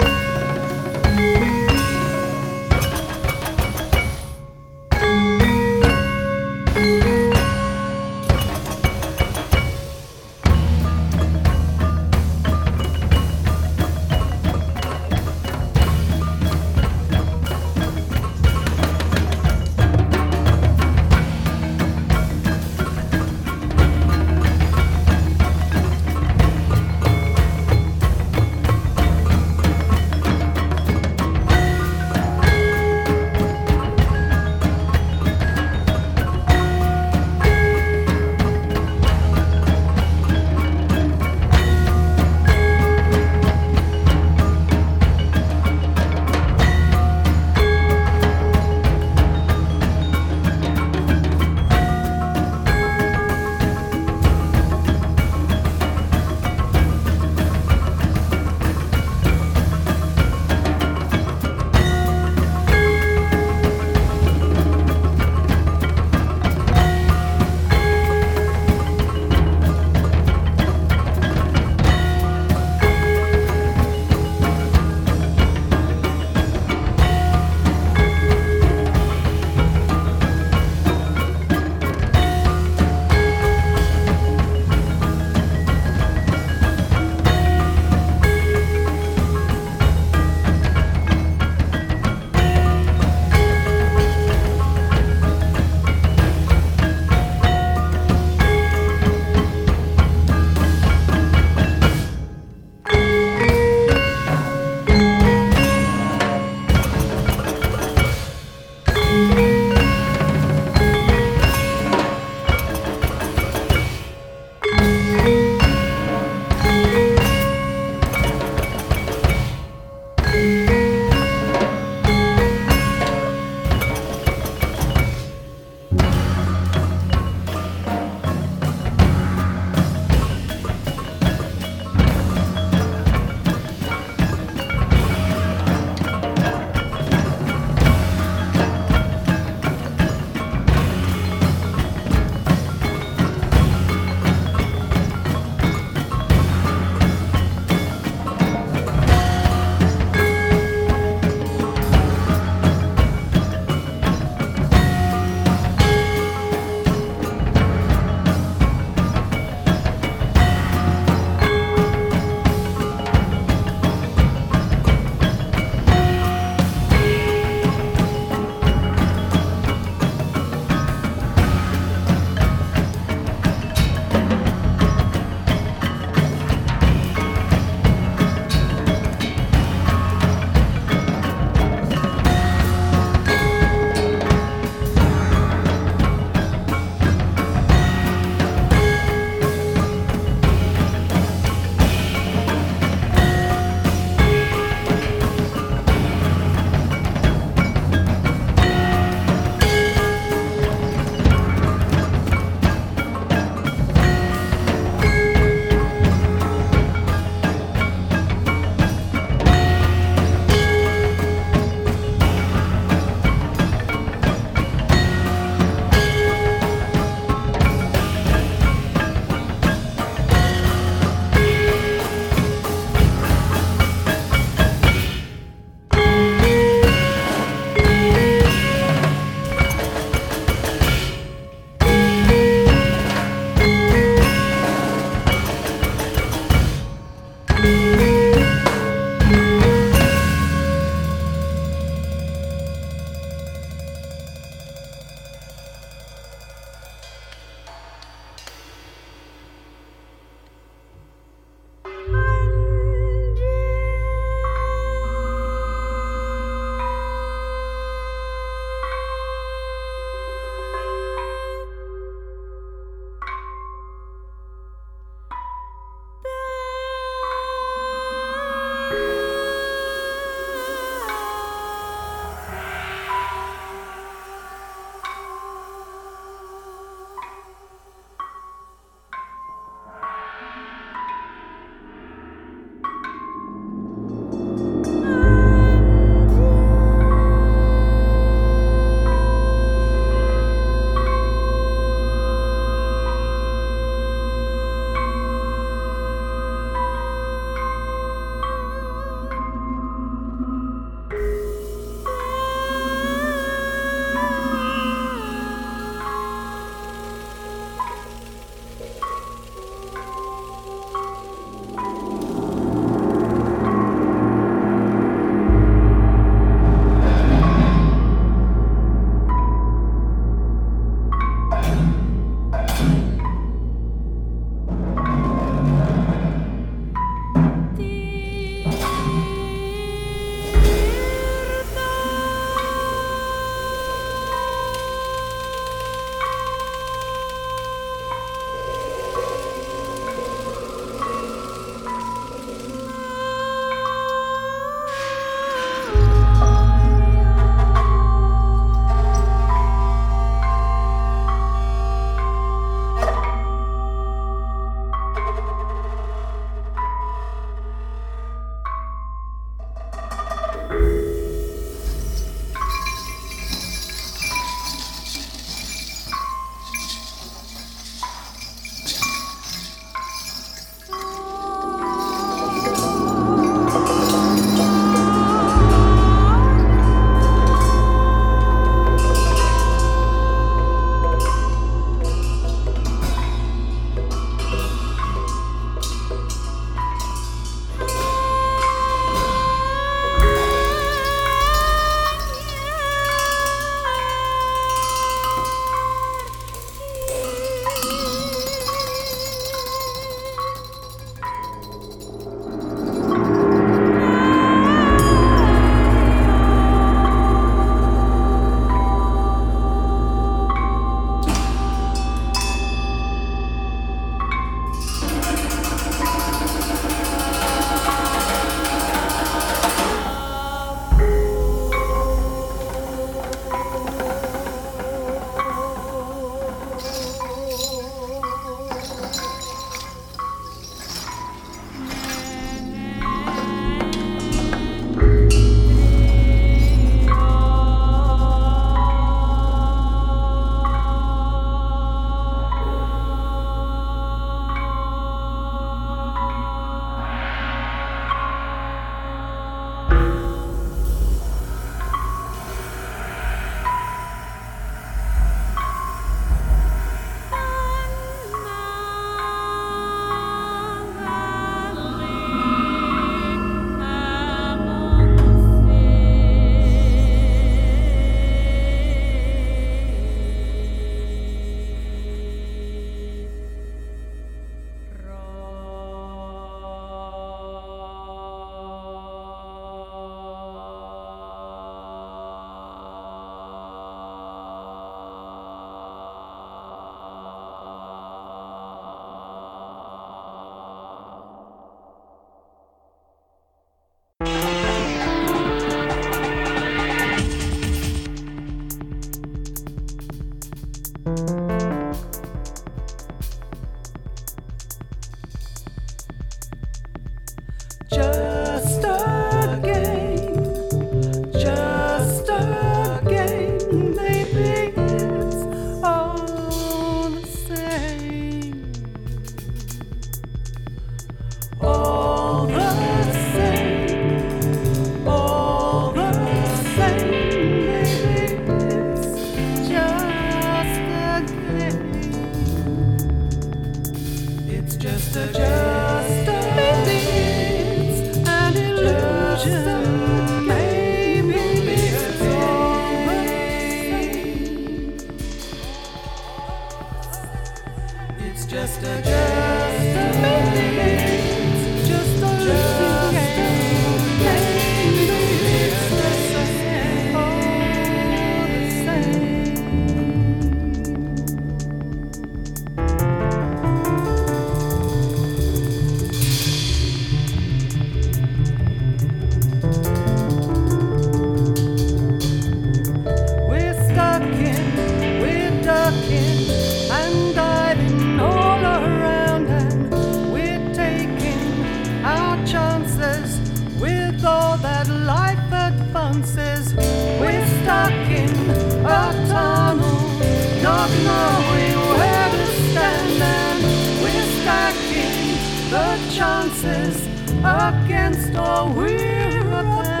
The 595.69 595.97
chances 596.13 597.07
against 597.43 598.35
all 598.35 598.73
we're 598.73 599.39
abandoned. 599.39 600.00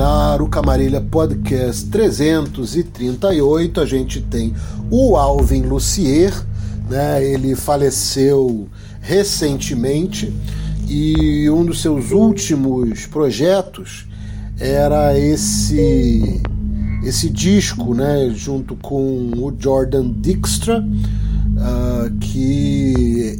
Terminar 0.00 0.40
o 0.40 0.48
Camarilha 0.48 0.98
Podcast 0.98 1.90
338, 1.90 3.80
a 3.82 3.84
gente 3.84 4.22
tem 4.22 4.54
o 4.90 5.14
Alvin 5.14 5.60
Lucier, 5.60 6.32
né? 6.88 7.22
Ele 7.22 7.54
faleceu 7.54 8.66
recentemente 9.02 10.34
e 10.88 11.50
um 11.50 11.66
dos 11.66 11.82
seus 11.82 12.12
últimos 12.12 13.04
projetos 13.06 14.06
era 14.58 15.18
esse 15.18 16.40
esse 17.04 17.28
disco, 17.28 17.94
né, 17.94 18.30
junto 18.34 18.76
com 18.76 19.32
o 19.36 19.54
Jordan 19.58 20.12
Dijkstra, 20.16 20.80
uh, 20.80 22.18
que, 22.20 23.38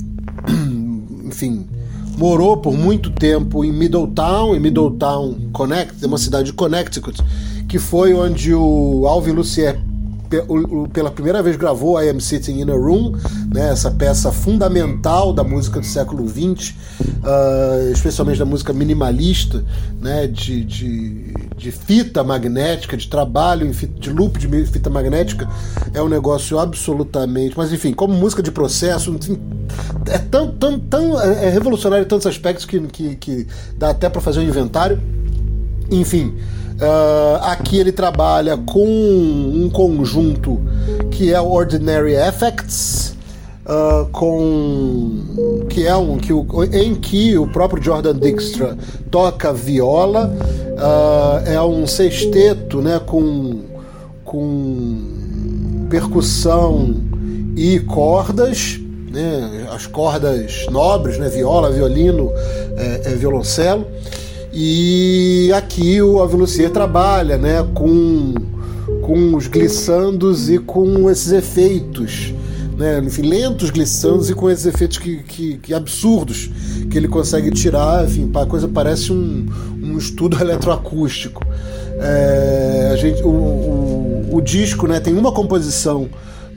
morou 2.20 2.58
por 2.58 2.74
muito 2.76 3.10
tempo 3.10 3.64
em 3.64 3.72
Middletown, 3.72 4.54
em 4.54 4.60
Middletown, 4.60 5.38
Connect, 5.54 6.04
uma 6.04 6.18
cidade 6.18 6.44
de 6.44 6.52
Connecticut, 6.52 7.18
que 7.66 7.78
foi 7.78 8.12
onde 8.12 8.54
o 8.54 9.06
Alvin 9.06 9.32
Lucier 9.32 9.80
pela 10.92 11.10
primeira 11.10 11.42
vez 11.42 11.56
gravou 11.56 12.00
I 12.00 12.10
Am 12.10 12.20
Sitting 12.20 12.60
in 12.60 12.70
a 12.70 12.74
Room, 12.74 13.16
né, 13.52 13.70
essa 13.70 13.90
peça 13.90 14.30
fundamental 14.30 15.32
da 15.32 15.42
música 15.42 15.80
do 15.80 15.86
século 15.86 16.28
XX, 16.28 16.74
uh, 17.00 17.90
especialmente 17.90 18.38
da 18.38 18.44
música 18.44 18.74
minimalista, 18.74 19.64
né, 19.98 20.26
de, 20.26 20.62
de, 20.62 21.34
de, 21.56 21.72
fita 21.72 22.22
magnética, 22.22 22.98
de 22.98 23.08
trabalho 23.08 23.72
fita, 23.72 23.98
de 23.98 24.10
loop 24.10 24.38
de 24.38 24.66
fita 24.66 24.90
magnética, 24.90 25.48
é 25.94 26.02
um 26.02 26.08
negócio 26.08 26.58
absolutamente. 26.58 27.56
Mas 27.56 27.72
enfim, 27.72 27.94
como 27.94 28.12
música 28.12 28.42
de 28.42 28.52
processo, 28.52 29.10
enfim, 29.10 29.40
é 30.06 30.18
tão, 30.18 30.48
tão, 30.52 30.78
tão 30.78 31.20
é 31.20 31.48
revolucionário 31.50 32.04
em 32.04 32.08
tantos 32.08 32.26
aspectos 32.26 32.64
que, 32.64 32.80
que, 32.80 33.16
que 33.16 33.46
dá 33.76 33.90
até 33.90 34.08
para 34.08 34.20
fazer 34.20 34.40
um 34.40 34.44
inventário. 34.44 35.00
Enfim. 35.90 36.34
Uh, 36.80 37.36
aqui 37.42 37.78
ele 37.78 37.92
trabalha 37.92 38.56
com 38.56 38.86
um 38.86 39.68
conjunto 39.70 40.58
que 41.10 41.30
é 41.30 41.38
o 41.38 41.50
Ordinary 41.50 42.14
Effects, 42.14 43.14
uh, 43.66 44.08
com 44.10 45.66
que 45.68 45.86
é 45.86 45.94
um 45.94 46.16
que 46.16 46.32
o, 46.32 46.46
em 46.72 46.94
que 46.94 47.36
o 47.36 47.46
próprio 47.46 47.82
Jordan 47.82 48.14
Dijkstra 48.14 48.78
toca 49.10 49.52
viola, 49.52 50.34
uh, 50.78 51.46
é 51.46 51.60
um 51.60 51.86
sexteto, 51.86 52.80
né, 52.80 52.98
com 52.98 53.60
com 54.24 55.86
percussão 55.90 56.94
e 57.56 57.78
cordas, 57.80 58.79
né, 59.10 59.66
as 59.72 59.86
cordas 59.86 60.66
nobres, 60.70 61.18
né, 61.18 61.28
viola, 61.28 61.70
violino, 61.70 62.30
é, 62.76 63.12
é 63.12 63.14
violoncelo. 63.14 63.86
E 64.52 65.50
aqui 65.54 66.00
o 66.02 66.22
Avilucier 66.22 66.70
trabalha 66.70 67.36
né, 67.36 67.64
com, 67.74 68.34
com 69.02 69.36
os 69.36 69.46
glissandos 69.46 70.48
e 70.48 70.58
com 70.58 71.10
esses 71.10 71.32
efeitos. 71.32 72.34
Né, 72.76 72.98
enfim, 73.04 73.22
lentos 73.22 73.68
glissandos 73.68 74.30
e 74.30 74.34
com 74.34 74.48
esses 74.48 74.64
efeitos 74.64 74.96
que, 74.96 75.18
que, 75.18 75.58
que, 75.58 75.74
absurdos 75.74 76.50
que 76.90 76.96
ele 76.96 77.08
consegue 77.08 77.50
tirar. 77.50 78.06
Enfim, 78.06 78.30
a 78.34 78.46
coisa 78.46 78.66
parece 78.66 79.12
um, 79.12 79.46
um 79.82 79.98
estudo 79.98 80.38
eletroacústico. 80.40 81.44
É, 82.00 82.90
a 82.92 82.96
gente, 82.96 83.22
o, 83.22 83.28
o, 83.28 84.28
o, 84.32 84.40
disco 84.40 84.86
né, 84.86 84.98
tem 84.98 85.12
uma 85.12 85.30
composição 85.30 86.08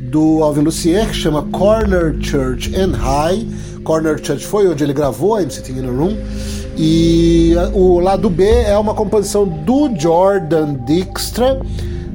do 0.10 0.44
Alvin 0.44 0.62
Lucier 0.62 1.08
que 1.08 1.16
chama 1.16 1.44
Corner 1.52 2.16
Church 2.22 2.76
and 2.76 2.94
High. 2.96 3.48
Corner 3.84 4.18
Church 4.24 4.46
foi 4.46 4.68
onde 4.68 4.84
ele 4.84 4.94
gravou 4.94 5.40
I'm 5.40 5.50
Sitting 5.50 5.80
in 5.80 5.88
a 5.88 5.92
Room. 5.92 6.18
E 6.78 7.54
o 7.74 8.00
lado 8.00 8.30
B 8.30 8.46
é 8.46 8.78
uma 8.78 8.94
composição 8.94 9.48
do 9.48 9.90
Jordan 9.96 10.76
Dijkstra, 10.86 11.62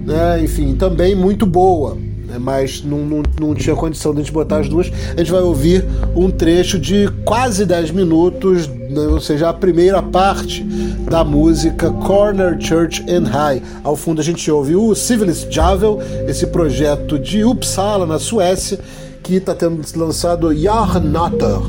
né? 0.04 0.42
enfim, 0.42 0.74
também 0.74 1.14
muito 1.14 1.46
boa. 1.46 1.96
Né? 2.28 2.38
Mas 2.38 2.82
não, 2.84 2.98
não, 2.98 3.22
não 3.40 3.54
tinha 3.54 3.74
condição 3.74 4.12
de 4.12 4.20
a 4.20 4.22
gente 4.22 4.32
botar 4.32 4.58
as 4.58 4.68
duas. 4.68 4.92
A 5.14 5.18
gente 5.18 5.32
vai 5.32 5.40
ouvir 5.40 5.84
um 6.14 6.30
trecho 6.30 6.78
de 6.78 7.08
quase 7.24 7.64
10 7.64 7.90
minutos, 7.92 8.68
né? 8.68 9.00
ou 9.08 9.20
seja, 9.20 9.48
a 9.48 9.54
primeira 9.54 10.02
parte 10.02 10.62
da 10.62 11.24
música 11.24 11.90
Corner 11.90 12.60
Church 12.60 13.04
and 13.08 13.26
High. 13.26 13.62
Ao 13.82 13.96
fundo 13.96 14.20
a 14.20 14.24
gente 14.24 14.50
ouve 14.50 14.76
o 14.76 14.94
Civilist 14.94 15.50
Javel, 15.50 16.00
esse 16.28 16.46
projeto 16.46 17.18
de 17.18 17.42
Uppsala, 17.42 18.06
na 18.06 18.18
Suécia, 18.18 18.78
que 19.22 19.36
está 19.36 19.54
tendo 19.54 19.82
lançado 19.96 20.54
Jarnatter 20.54 21.60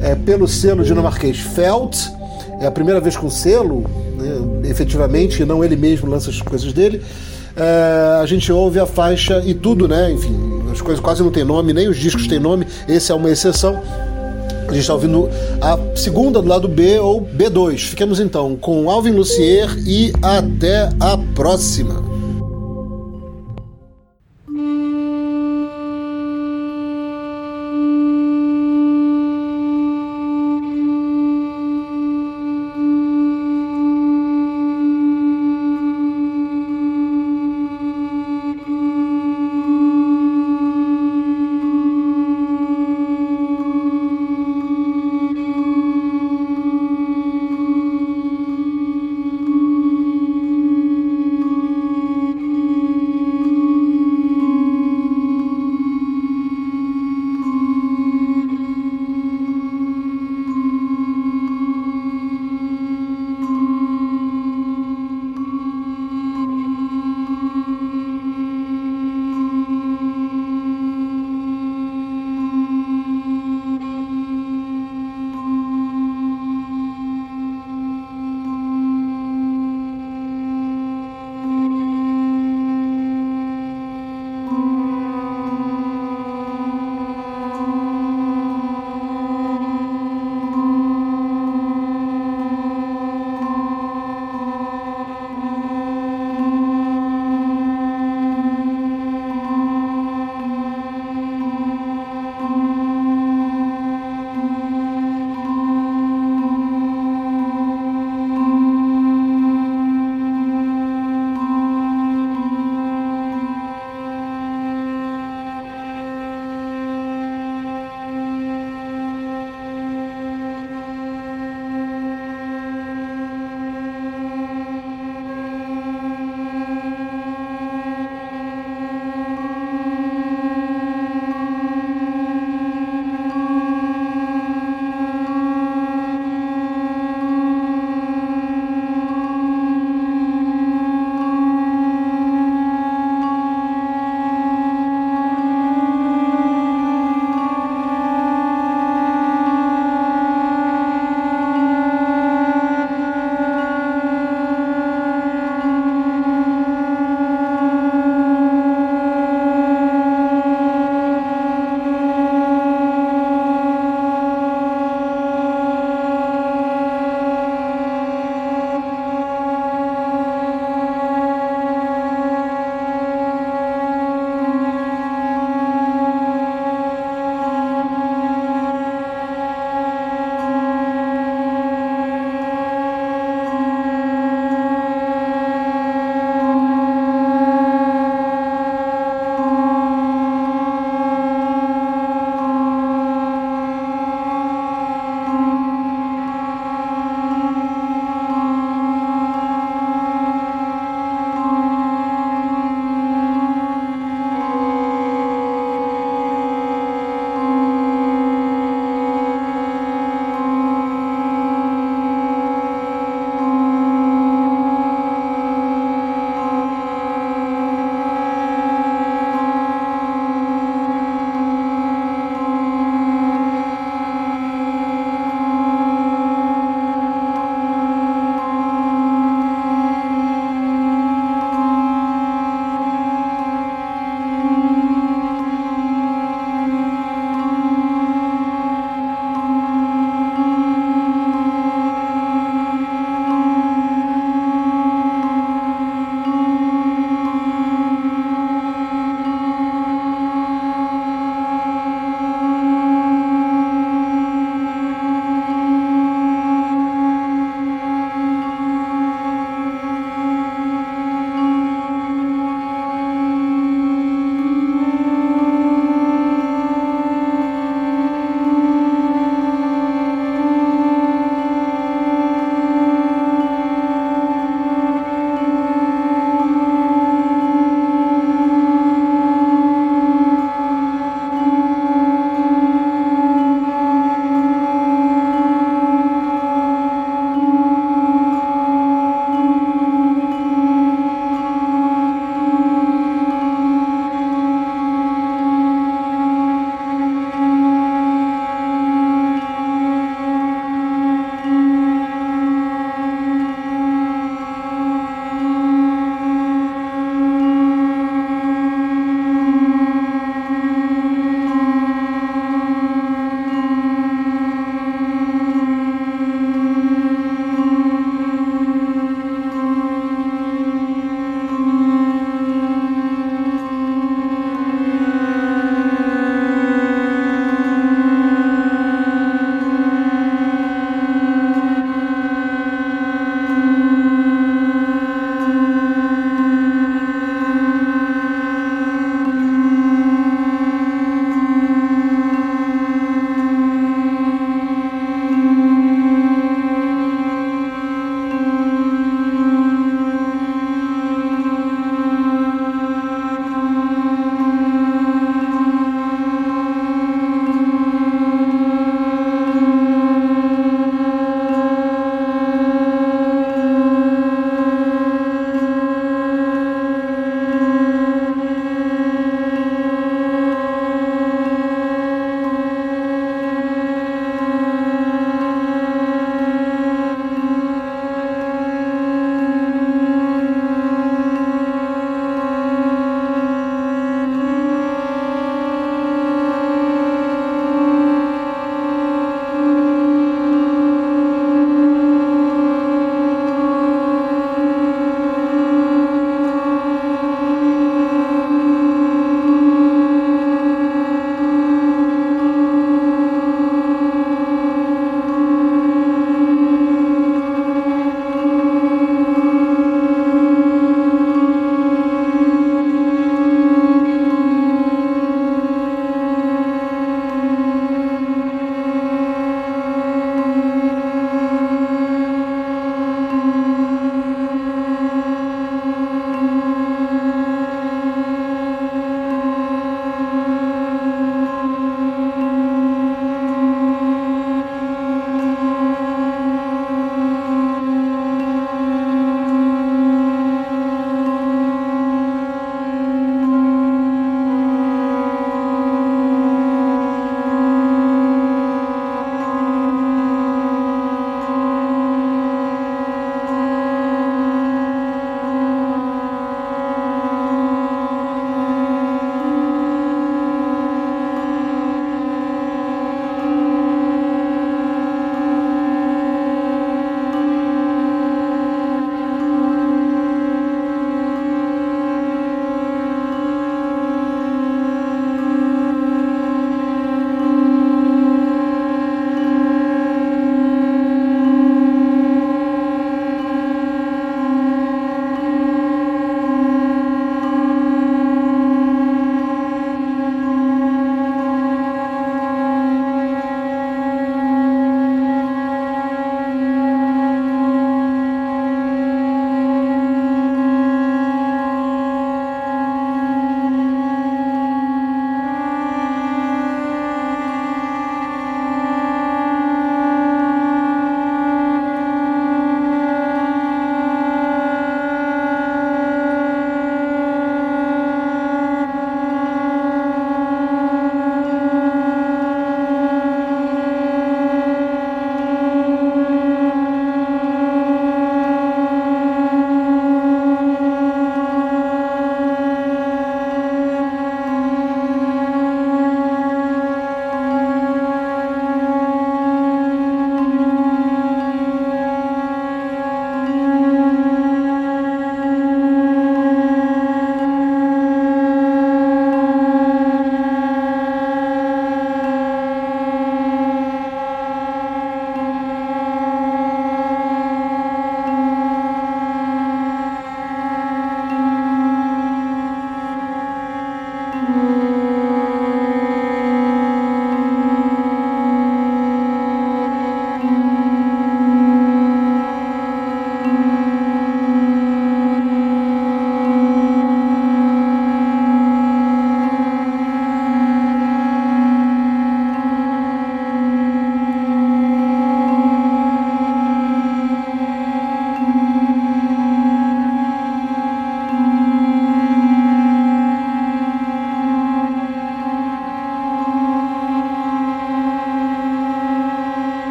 é, 0.00 0.14
pelo 0.14 0.48
selo 0.48 0.82
dinamarquês 0.82 1.38
Felt. 1.38 1.96
É 2.60 2.66
a 2.66 2.70
primeira 2.70 3.00
vez 3.00 3.16
com 3.16 3.28
selo, 3.28 3.84
né, 4.16 4.68
efetivamente, 4.70 5.42
e 5.42 5.44
não 5.44 5.64
ele 5.64 5.74
mesmo 5.74 6.08
lança 6.08 6.30
as 6.30 6.40
coisas 6.40 6.72
dele. 6.72 7.02
É, 7.56 8.20
a 8.20 8.26
gente 8.26 8.50
ouve 8.52 8.78
a 8.78 8.86
faixa 8.86 9.42
e 9.44 9.54
tudo, 9.54 9.86
né? 9.86 10.12
Enfim, 10.12 10.62
as 10.72 10.80
coisas 10.80 11.00
quase 11.00 11.22
não 11.22 11.30
tem 11.30 11.44
nome, 11.44 11.72
nem 11.72 11.88
os 11.88 11.98
discos 11.98 12.26
têm 12.26 12.38
nome, 12.38 12.66
esse 12.88 13.12
é 13.12 13.14
uma 13.14 13.30
exceção. 13.30 13.80
A 14.68 14.72
gente 14.72 14.80
está 14.80 14.94
ouvindo 14.94 15.28
a 15.60 15.78
segunda 15.94 16.40
do 16.40 16.48
lado 16.48 16.66
B 16.66 16.98
ou 16.98 17.20
B2. 17.20 17.90
Fiquemos 17.90 18.18
então 18.20 18.56
com 18.56 18.88
Alvin 18.88 19.10
Lucier 19.10 19.68
e 19.86 20.12
até 20.22 20.88
a 20.98 21.18
próxima. 21.34 22.11